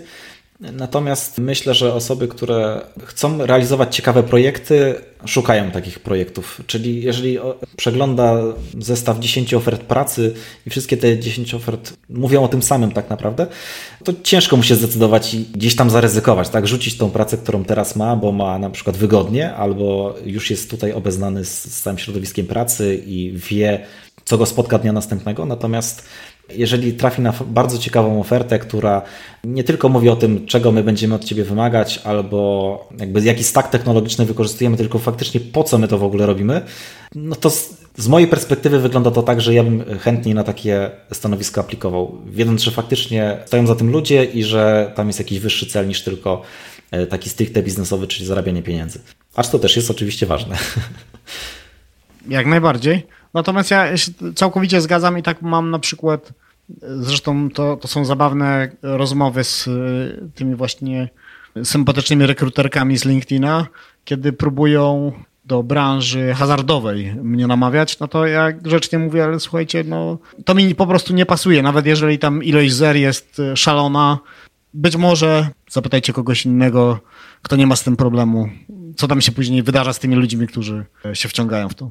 [0.61, 4.95] Natomiast myślę, że osoby, które chcą realizować ciekawe projekty,
[5.25, 6.61] szukają takich projektów.
[6.67, 7.39] Czyli jeżeli
[7.77, 8.35] przegląda
[8.81, 10.35] zestaw 10 ofert pracy
[10.67, 13.47] i wszystkie te 10 ofert mówią o tym samym tak naprawdę,
[14.05, 16.67] to ciężko mu się zdecydować i gdzieś tam zaryzykować, tak?
[16.67, 20.93] Rzucić tą pracę, którą teraz ma, bo ma na przykład wygodnie, albo już jest tutaj
[20.93, 23.87] obeznany z, z całym środowiskiem pracy i wie,
[24.25, 25.45] co go spotka dnia następnego.
[25.45, 26.03] Natomiast
[26.55, 29.03] jeżeli trafi na bardzo ciekawą ofertę, która
[29.45, 33.69] nie tylko mówi o tym, czego my będziemy od Ciebie wymagać, albo jakby jaki stack
[33.69, 36.63] technologiczny wykorzystujemy, tylko faktycznie po co my to w ogóle robimy,
[37.15, 40.91] no to z, z mojej perspektywy wygląda to tak, że ja bym chętniej na takie
[41.13, 45.67] stanowisko aplikował, wiedząc, że faktycznie stoją za tym ludzie i że tam jest jakiś wyższy
[45.67, 46.43] cel niż tylko
[46.91, 49.01] e, taki stricte biznesowy, czyli zarabianie pieniędzy.
[49.35, 50.57] Aż to też jest oczywiście ważne.
[52.29, 53.07] Jak najbardziej.
[53.37, 56.33] Natomiast ja się całkowicie zgadzam i tak mam na przykład,
[56.83, 61.09] zresztą to, to są zabawne rozmowy z y, tymi właśnie
[61.65, 63.67] sympatycznymi rekruterkami z LinkedIna,
[64.05, 65.13] kiedy próbują
[65.45, 70.75] do branży hazardowej mnie namawiać, no to ja grzecznie mówię, ale słuchajcie, no to mi
[70.75, 74.19] po prostu nie pasuje, nawet jeżeli tam ilość zer jest y, szalona,
[74.75, 77.01] być może zapytajcie kogoś innego,
[77.43, 78.49] kto nie ma z tym problemu,
[78.97, 81.91] co tam się później wydarza z tymi ludźmi, którzy się wciągają w to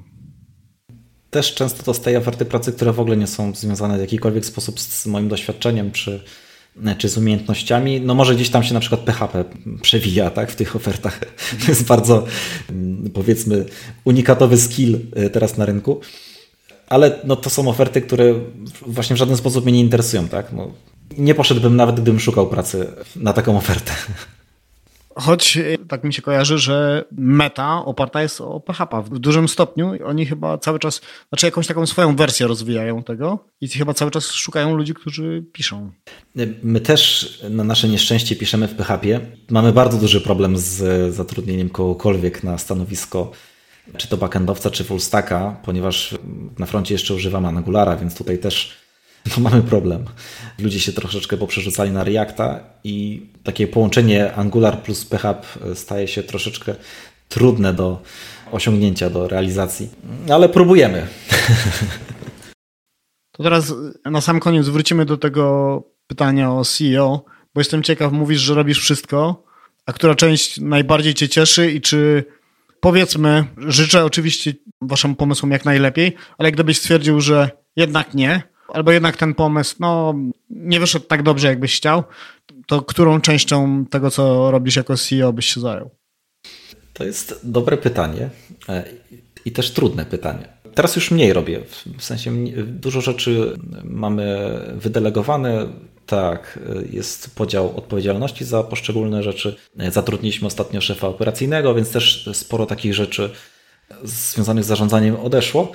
[1.36, 5.06] też często dostaję oferty pracy, które w ogóle nie są związane w jakikolwiek sposób z
[5.06, 6.24] moim doświadczeniem czy,
[6.98, 8.02] czy z umiejętnościami.
[8.02, 9.46] No może gdzieś tam się na przykład PHP
[9.82, 11.20] przewija tak, w tych ofertach.
[11.66, 12.26] To jest bardzo
[13.14, 13.66] powiedzmy
[14.06, 16.00] unikatowy skill e, teraz na rynku.
[16.90, 18.34] ale no, to są oferty, które
[18.86, 20.28] właśnie w żaden sposób mnie nie interesują.
[20.28, 20.54] Tak?
[20.54, 20.72] No,
[21.18, 23.92] nie poszedłbym nawet, gdybym szukał pracy na taką ofertę.
[25.16, 29.92] Choć e, tak mi się kojarzy, że meta oparta jest o PHP w dużym stopniu.
[30.06, 34.32] Oni chyba cały czas, znaczy jakąś taką swoją wersję rozwijają tego i chyba cały czas
[34.32, 35.92] szukają ludzi, którzy piszą.
[36.64, 39.20] My też na nasze nieszczęście piszemy w PHP.
[39.50, 43.32] Mamy bardzo duży problem z zatrudnieniem kogokolwiek na stanowisko
[43.98, 46.16] czy to backendowca, czy fullstacka, ponieważ
[46.60, 48.85] na froncie jeszcze używam Angulara, więc tutaj też
[49.38, 50.06] no mamy problem.
[50.60, 56.76] Ludzie się troszeczkę poprzerzucali na Reacta i takie połączenie Angular plus PHP staje się troszeczkę
[57.30, 58.02] trudne do
[58.52, 59.90] osiągnięcia, do realizacji,
[60.34, 61.08] ale próbujemy.
[63.38, 63.74] To teraz
[64.06, 68.80] na sam koniec wrócimy do tego pytania o CEO, bo jestem ciekaw, mówisz, że robisz
[68.80, 69.44] wszystko,
[69.86, 72.24] a która część najbardziej Cię cieszy i czy
[72.80, 78.44] powiedzmy, życzę oczywiście Waszym pomysłom jak najlepiej, ale gdybyś stwierdził, że jednak nie,
[78.76, 80.16] albo jednak ten pomysł no,
[80.50, 82.04] nie wyszedł tak dobrze, jakbyś chciał,
[82.68, 85.90] to którą częścią tego, co robisz jako CEO, byś się zajął?
[86.94, 88.30] To jest dobre pytanie
[88.70, 88.84] e,
[89.46, 90.48] i też trudne pytanie.
[90.76, 91.62] Teraz już mniej robię,
[91.98, 92.32] w sensie
[92.66, 95.68] dużo rzeczy mamy wydelegowane.
[96.06, 96.60] Tak,
[96.92, 99.56] jest podział odpowiedzialności za poszczególne rzeczy.
[99.92, 103.30] Zatrudniliśmy ostatnio szefa operacyjnego, więc też sporo takich rzeczy
[104.04, 105.72] związanych z zarządzaniem odeszło.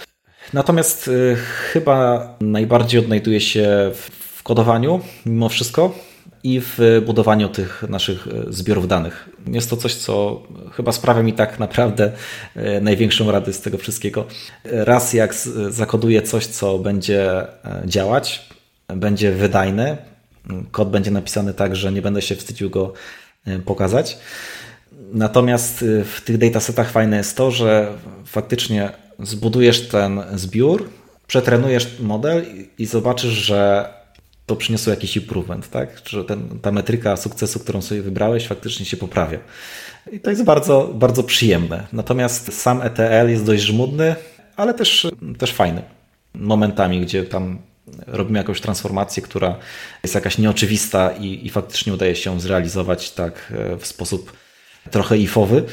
[0.53, 1.37] Natomiast y,
[1.73, 3.91] chyba najbardziej odnajduję się
[4.33, 5.95] w kodowaniu mimo wszystko
[6.43, 9.29] i w budowaniu tych naszych y, zbiorów danych.
[9.47, 10.43] Jest to coś, co
[10.73, 12.13] chyba sprawia mi tak naprawdę
[12.57, 14.27] y, największą radę z tego wszystkiego.
[14.65, 15.35] Raz jak
[15.69, 17.31] zakoduję coś, co będzie
[17.85, 18.49] działać,
[18.89, 19.97] będzie wydajne,
[20.71, 22.93] kod będzie napisany tak, że nie będę się wstydził go
[23.65, 24.19] pokazać.
[25.13, 27.93] Natomiast w tych datasetach fajne jest to, że
[28.25, 28.91] faktycznie
[29.23, 30.89] zbudujesz ten zbiór,
[31.27, 32.45] przetrenujesz model
[32.79, 33.91] i zobaczysz, że
[34.47, 36.03] to przyniosło jakiś improvement, tak?
[36.07, 39.39] Że ten, ta metryka sukcesu, którą sobie wybrałeś, faktycznie się poprawia.
[40.13, 41.87] I to jest bardzo, bardzo przyjemne.
[41.93, 44.15] Natomiast sam ETL jest dość żmudny,
[44.57, 45.07] ale też,
[45.39, 45.83] też fajny.
[46.35, 47.59] Momentami, gdzie tam
[48.07, 49.57] robimy jakąś transformację, która
[50.03, 54.33] jest jakaś nieoczywista i, i faktycznie udaje się zrealizować tak e, w sposób
[54.91, 55.65] trochę ifowy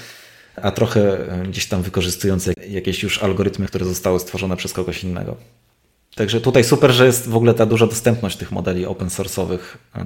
[0.61, 5.35] a trochę e, gdzieś tam wykorzystujące jakieś już algorytmy, które zostały stworzone przez kogoś innego.
[6.15, 9.59] Także tutaj super, że jest w ogóle ta duża dostępność tych modeli open source'owych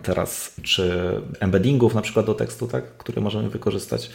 [0.03, 4.09] teraz, czy embeddingów na przykład do tekstu, tak, które możemy wykorzystać.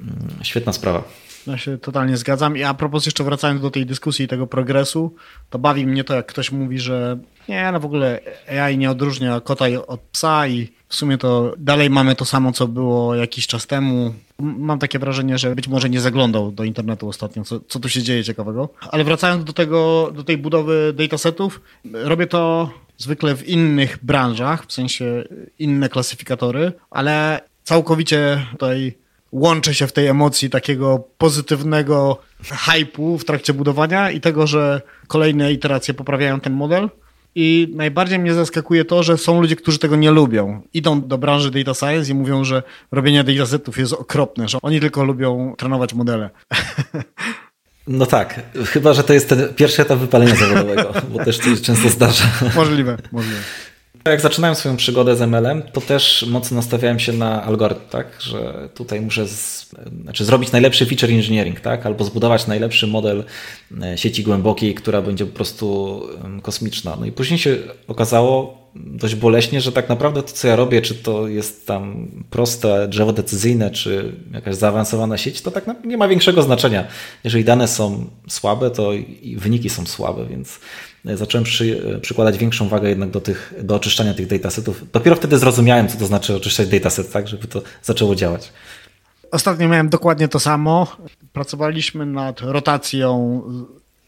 [0.00, 1.04] Mm, świetna sprawa.
[1.46, 2.56] Ja się totalnie zgadzam.
[2.56, 5.14] I a propos jeszcze wracając do tej dyskusji i tego progresu,
[5.50, 7.18] to bawi mnie to, jak ktoś mówi, że
[7.48, 8.20] nie, no w ogóle
[8.60, 12.68] AI nie odróżnia kota od psa i w sumie to dalej mamy to samo, co
[12.68, 14.14] było jakiś czas temu.
[14.38, 18.02] Mam takie wrażenie, że być może nie zaglądał do internetu ostatnio, co, co tu się
[18.02, 18.68] dzieje ciekawego.
[18.90, 21.60] Ale wracając do tego, do tej budowy datasetów,
[21.92, 25.24] robię to zwykle w innych branżach, w sensie
[25.58, 28.94] inne klasyfikatory, ale całkowicie tutaj
[29.32, 35.52] łączę się w tej emocji takiego pozytywnego hypu w trakcie budowania i tego, że kolejne
[35.52, 36.88] iteracje poprawiają ten model.
[37.34, 40.62] I najbardziej mnie zaskakuje to, że są ludzie, którzy tego nie lubią.
[40.74, 42.62] Idą do branży data science i mówią, że
[42.92, 46.30] robienie datasetów jest okropne, że oni tylko lubią trenować modele.
[47.86, 51.56] No tak, chyba, że to jest ten pierwszy etap wypalenia zawodowego, bo też to się
[51.56, 52.24] często zdarza.
[52.56, 53.38] Możliwe, możliwe.
[54.06, 58.06] Jak zaczynałem swoją przygodę z ML-em, to też mocno nastawiałem się na algorytm, tak?
[58.20, 59.70] Że tutaj muszę z,
[60.02, 61.86] znaczy zrobić najlepszy feature engineering, tak?
[61.86, 63.24] Albo zbudować najlepszy model
[63.82, 66.00] e, sieci głębokiej, która będzie po prostu
[66.42, 66.96] kosmiczna.
[67.00, 67.56] No i później się
[67.88, 72.88] okazało dość boleśnie, że tak naprawdę to, co ja robię, czy to jest tam proste
[72.88, 76.84] drzewo decyzyjne, czy jakaś zaawansowana sieć, to tak nie ma większego znaczenia.
[77.24, 80.60] Jeżeli dane są słabe, to i wyniki są słabe, więc
[81.04, 84.84] zacząłem przy, przykładać większą wagę jednak do, tych, do oczyszczania tych datasetów.
[84.92, 88.52] Dopiero wtedy zrozumiałem, co to znaczy oczyszczać dataset, tak, żeby to zaczęło działać.
[89.30, 90.96] Ostatnio miałem dokładnie to samo.
[91.32, 93.42] Pracowaliśmy nad rotacją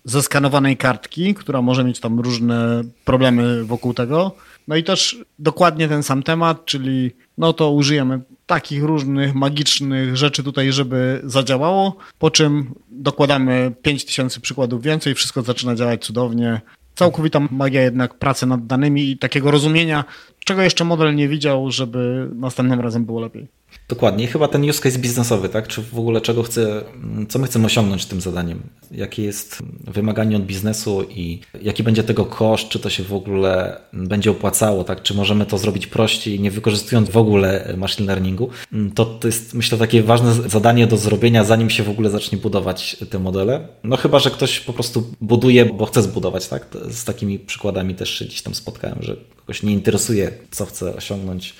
[0.04, 4.32] zeskanowanej kartki, która może mieć tam różne problemy wokół tego.
[4.68, 10.42] No i też dokładnie ten sam temat, czyli no to użyjemy takich różnych magicznych rzeczy
[10.42, 16.60] tutaj, żeby zadziałało, po czym dokładamy 5000 przykładów więcej, wszystko zaczyna działać cudownie
[16.94, 20.04] całkowita magia jednak pracy nad danymi i takiego rozumienia,
[20.44, 23.48] czego jeszcze model nie widział, żeby następnym razem było lepiej.
[23.88, 24.26] Dokładnie.
[24.26, 25.68] chyba ten use case biznesowy, tak?
[25.68, 26.84] Czy w ogóle czego chcę,
[27.28, 28.62] co my chcemy osiągnąć tym zadaniem?
[28.90, 32.68] Jakie jest wymaganie od biznesu i jaki będzie tego koszt?
[32.68, 35.02] Czy to się w ogóle będzie opłacało, tak?
[35.02, 38.48] Czy możemy to zrobić prościej, nie wykorzystując w ogóle machine learningu?
[38.94, 42.96] To, to jest, myślę, takie ważne zadanie do zrobienia, zanim się w ogóle zacznie budować
[43.10, 43.68] te modele.
[43.84, 46.66] No chyba, że ktoś po prostu buduje, bo chce zbudować, tak?
[46.90, 49.16] Z takimi przykładami też się gdzieś tam spotkałem, że
[49.46, 51.54] kogoś nie interesuje, co chce osiągnąć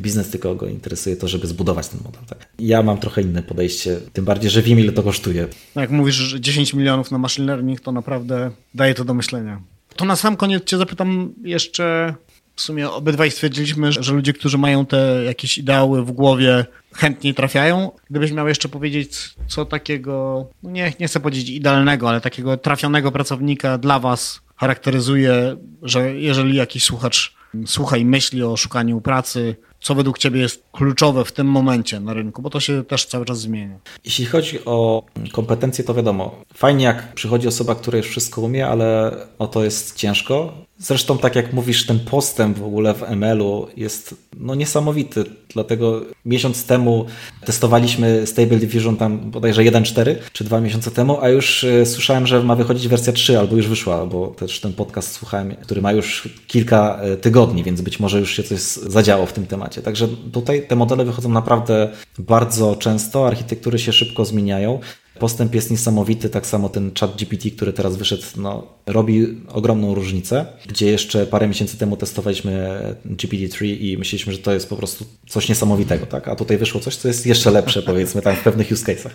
[0.00, 2.22] biznes, tylko go interesuje to, żeby zbudować ten model.
[2.28, 2.48] Tak?
[2.58, 5.48] Ja mam trochę inne podejście, tym bardziej, że wiem, ile to kosztuje.
[5.74, 9.60] No jak mówisz, że 10 milionów na machine learning, to naprawdę daje to do myślenia.
[9.96, 12.14] To na sam koniec cię zapytam jeszcze,
[12.56, 16.64] w sumie obydwaj stwierdziliśmy, że ludzie, którzy mają te jakieś ideały w głowie,
[16.94, 17.90] chętniej trafiają.
[18.10, 23.12] Gdybyś miał jeszcze powiedzieć, co takiego, no nie, nie chcę powiedzieć idealnego, ale takiego trafionego
[23.12, 27.36] pracownika dla was charakteryzuje, że jeżeli jakiś słuchacz
[27.66, 32.14] słucha i myśli o szukaniu pracy, co według Ciebie jest kluczowe w tym momencie na
[32.14, 33.78] rynku, bo to się też cały czas zmienia.
[34.04, 39.16] Jeśli chodzi o kompetencje, to wiadomo, fajnie jak przychodzi osoba, która już wszystko umie, ale
[39.38, 40.54] o to jest ciężko.
[40.78, 45.24] Zresztą tak jak mówisz, ten postęp w ogóle w ML-u jest no, niesamowity.
[45.54, 47.06] Dlatego miesiąc temu
[47.44, 52.42] testowaliśmy Stable Diffusion tam bodajże 1.4 czy dwa miesiące temu, a już e, słyszałem, że
[52.42, 56.28] ma wychodzić wersja 3 albo już wyszła, bo też ten podcast słuchałem, który ma już
[56.46, 59.82] kilka e, tygodni, więc być może już się coś zadziało w tym temacie.
[59.82, 64.80] Także tutaj te modele wychodzą naprawdę bardzo często, architektury się szybko zmieniają.
[65.18, 70.46] Postęp jest niesamowity, tak samo ten chat GPT, który teraz wyszedł, no, robi ogromną różnicę,
[70.66, 75.48] gdzie jeszcze parę miesięcy temu testowaliśmy GPT-3 i myśleliśmy, że to jest po prostu coś
[75.48, 76.28] niesamowitego, tak?
[76.28, 79.10] A tutaj wyszło coś, co jest jeszcze lepsze, powiedzmy, tam w pewnych use case'ach.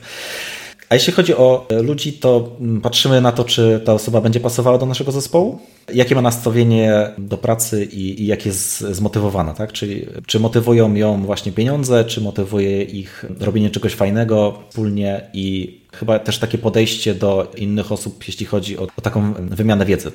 [0.92, 4.86] A jeśli chodzi o ludzi, to patrzymy na to, czy ta osoba będzie pasowała do
[4.86, 5.60] naszego zespołu,
[5.94, 9.72] jakie ma nastawienie do pracy i, i jak jest zmotywowana, tak?
[9.72, 16.20] Czyli czy motywują ją właśnie pieniądze, czy motywuje ich robienie czegoś fajnego wspólnie i chyba
[16.20, 20.12] też takie podejście do innych osób, jeśli chodzi o, o taką wymianę wiedzy.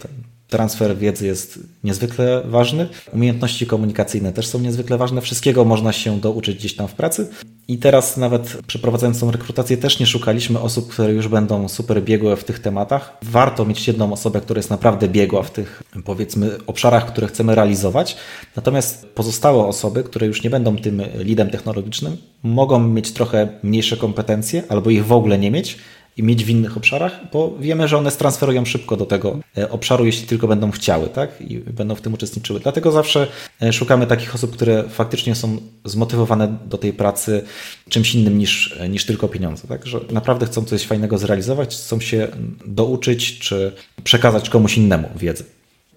[0.49, 2.89] Transfer wiedzy jest niezwykle ważny.
[3.13, 5.21] Umiejętności komunikacyjne też są niezwykle ważne.
[5.21, 7.29] Wszystkiego można się douczyć gdzieś tam w pracy.
[7.69, 12.37] I teraz nawet przeprowadzając tą rekrutację też nie szukaliśmy osób, które już będą super biegłe
[12.37, 13.17] w tych tematach.
[13.23, 18.17] Warto mieć jedną osobę, która jest naprawdę biegła w tych powiedzmy obszarach, które chcemy realizować.
[18.57, 24.63] Natomiast pozostałe osoby, które już nie będą tym lidem technologicznym, mogą mieć trochę mniejsze kompetencje
[24.69, 25.79] albo ich w ogóle nie mieć
[26.17, 30.07] i mieć w innych obszarach, bo wiemy, że one stransferują szybko do tego e, obszaru,
[30.07, 31.41] jeśli tylko będą chciały, tak?
[31.41, 32.61] I będą w tym uczestniczyły.
[32.61, 33.27] Dlatego zawsze
[33.63, 37.45] e, szukamy takich osób, które faktycznie są zmotywowane do tej pracy
[37.89, 39.87] czymś innym niż, e, niż tylko pieniądze, tak?
[39.87, 42.29] Że naprawdę chcą coś fajnego zrealizować, chcą się
[42.67, 43.73] douczyć, czy
[44.05, 45.45] przekazać komuś innemu wiedzę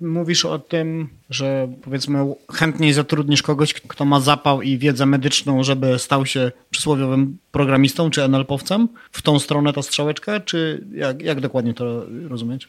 [0.01, 5.99] mówisz o tym, że powiedzmy chętniej zatrudnisz kogoś, kto ma zapał i wiedzę medyczną, żeby
[5.99, 8.87] stał się przysłowiowym programistą czy NLP-owcem?
[9.11, 12.67] W tą stronę ta strzałeczka, czy jak, jak dokładnie to rozumieć?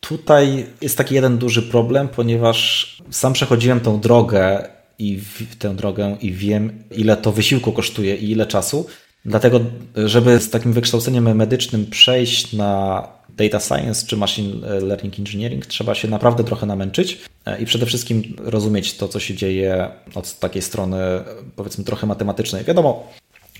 [0.00, 4.68] Tutaj jest taki jeden duży problem, ponieważ sam przechodziłem tą drogę
[4.98, 8.86] i w tę drogę i wiem, ile to wysiłku kosztuje i ile czasu.
[9.24, 9.60] Dlatego,
[9.96, 13.02] żeby z takim wykształceniem medycznym przejść na
[13.48, 18.36] data science czy machine learning engineering trzeba się naprawdę trochę namęczyć e, i przede wszystkim
[18.38, 20.98] rozumieć to, co się dzieje od takiej strony,
[21.56, 22.64] powiedzmy, trochę matematycznej.
[22.64, 23.08] Wiadomo,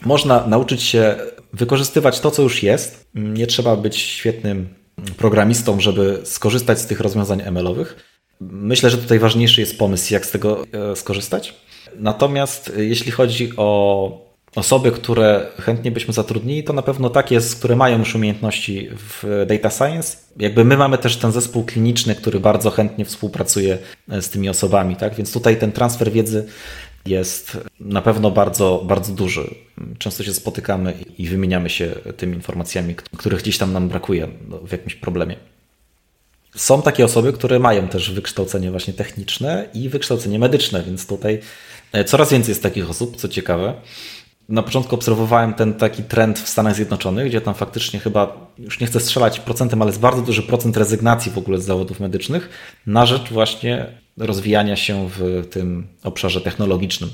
[0.04, 1.16] można nauczyć się
[1.52, 3.06] wykorzystywać to, co już jest.
[3.14, 4.68] Nie trzeba być świetnym
[5.16, 7.96] programistą, żeby skorzystać z tych rozwiązań ML-owych.
[8.40, 11.54] Myślę, że tutaj ważniejszy jest pomysł, jak z tego e, skorzystać.
[11.96, 17.76] Natomiast e, jeśli chodzi o osoby, które chętnie byśmy zatrudnili, to na pewno takie, które
[17.76, 20.16] mają już umiejętności w data science.
[20.36, 23.78] Jakby my mamy też ten zespół kliniczny, który bardzo chętnie współpracuje
[24.08, 25.14] z tymi osobami, tak?
[25.14, 26.46] Więc tutaj ten transfer wiedzy
[27.06, 29.54] jest na pewno bardzo, bardzo duży.
[29.98, 34.28] Często się spotykamy i wymieniamy się tymi informacjami, których gdzieś tam nam brakuje
[34.66, 35.36] w jakimś problemie.
[36.56, 41.40] Są takie osoby, które mają też wykształcenie właśnie techniczne i wykształcenie medyczne, więc tutaj
[41.92, 43.74] e, coraz więcej jest takich osób, co ciekawe
[44.50, 48.86] na początku obserwowałem ten taki trend w Stanach Zjednoczonych, gdzie tam faktycznie chyba, już nie
[48.86, 52.48] chcę strzelać procentem, ale jest bardzo duży procent rezygnacji w ogóle z zawodów medycznych
[52.86, 53.86] na rzecz właśnie
[54.16, 57.10] rozwijania się w tym obszarze technologicznym.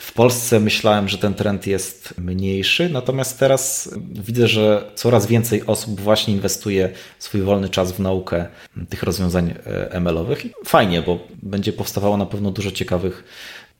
[0.00, 6.00] W Polsce myślałem, że ten trend jest mniejszy, natomiast teraz widzę, że coraz więcej osób
[6.00, 8.46] właśnie inwestuje swój wolny czas w naukę
[8.88, 10.46] tych rozwiązań e, ML-owych.
[10.64, 13.24] Fajnie, bo będzie powstawało na pewno dużo ciekawych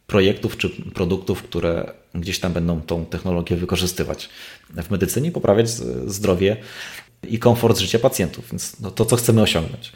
[0.08, 4.28] projektów czy produktów, które gdzieś tam będą tą technologię wykorzystywać
[4.70, 5.70] w medycynie, poprawiać
[6.06, 6.56] zdrowie
[7.28, 9.92] i komfort życia pacjentów, więc no to, co chcemy osiągnąć.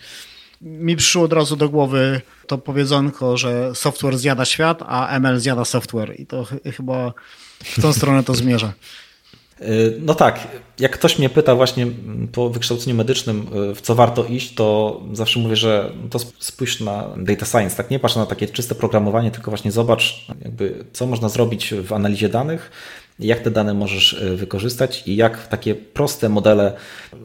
[0.60, 5.64] mi przyszło od razu do głowy to powiedzonko, że software zjada świat, a ML zjada
[5.64, 6.20] software.
[6.20, 7.12] I to ch chyba
[7.64, 8.72] w tą stronę to zmierza.
[9.68, 10.48] Y, no tak,
[10.78, 11.86] jak ktoś mnie pyta właśnie
[12.32, 17.08] po wykształceniu medycznym, y, w co warto iść, to zawsze mówię, że to spójrz na
[17.16, 21.28] data science, tak nie patrz na takie czyste programowanie, tylko właśnie zobacz, jakby co można
[21.28, 22.70] zrobić w analizie danych,
[23.18, 26.72] jak te dane możesz y, wykorzystać i jak takie proste modele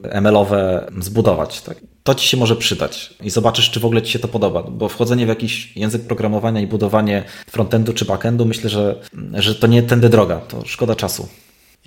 [0.03, 1.61] ML-owe zbudować.
[1.61, 1.77] Tak?
[2.03, 4.89] To ci się może przydać i zobaczysz, czy w ogóle ci się to podoba, bo
[4.89, 8.95] wchodzenie w jakiś język programowania i budowanie frontendu czy backendu, myślę, że,
[9.33, 11.27] że to nie tędy droga, to szkoda czasu.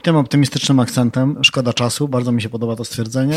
[0.01, 3.35] I tym optymistycznym akcentem, szkoda czasu, bardzo mi się podoba to stwierdzenie.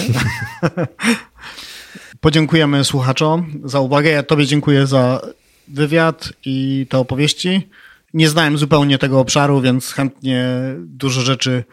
[2.21, 4.09] Podziękujemy słuchaczom za uwagę.
[4.09, 5.21] Ja Tobie dziękuję za
[5.67, 7.69] wywiad i te opowieści.
[8.13, 10.47] Nie znałem zupełnie tego obszaru, więc chętnie
[10.77, 11.63] dużo rzeczy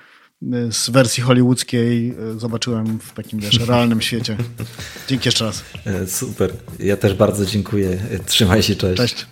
[0.43, 4.37] y, z wersji hollywoodzkiej y, zobaczyłem w takim wiesz, realnym świecie.
[5.09, 5.65] Dzięki jeszcze raz.
[5.87, 6.53] E, super.
[6.79, 7.99] Ja też bardzo dziękuję.
[8.27, 8.97] Trzymaj się, cześć.
[8.97, 9.27] Cześć.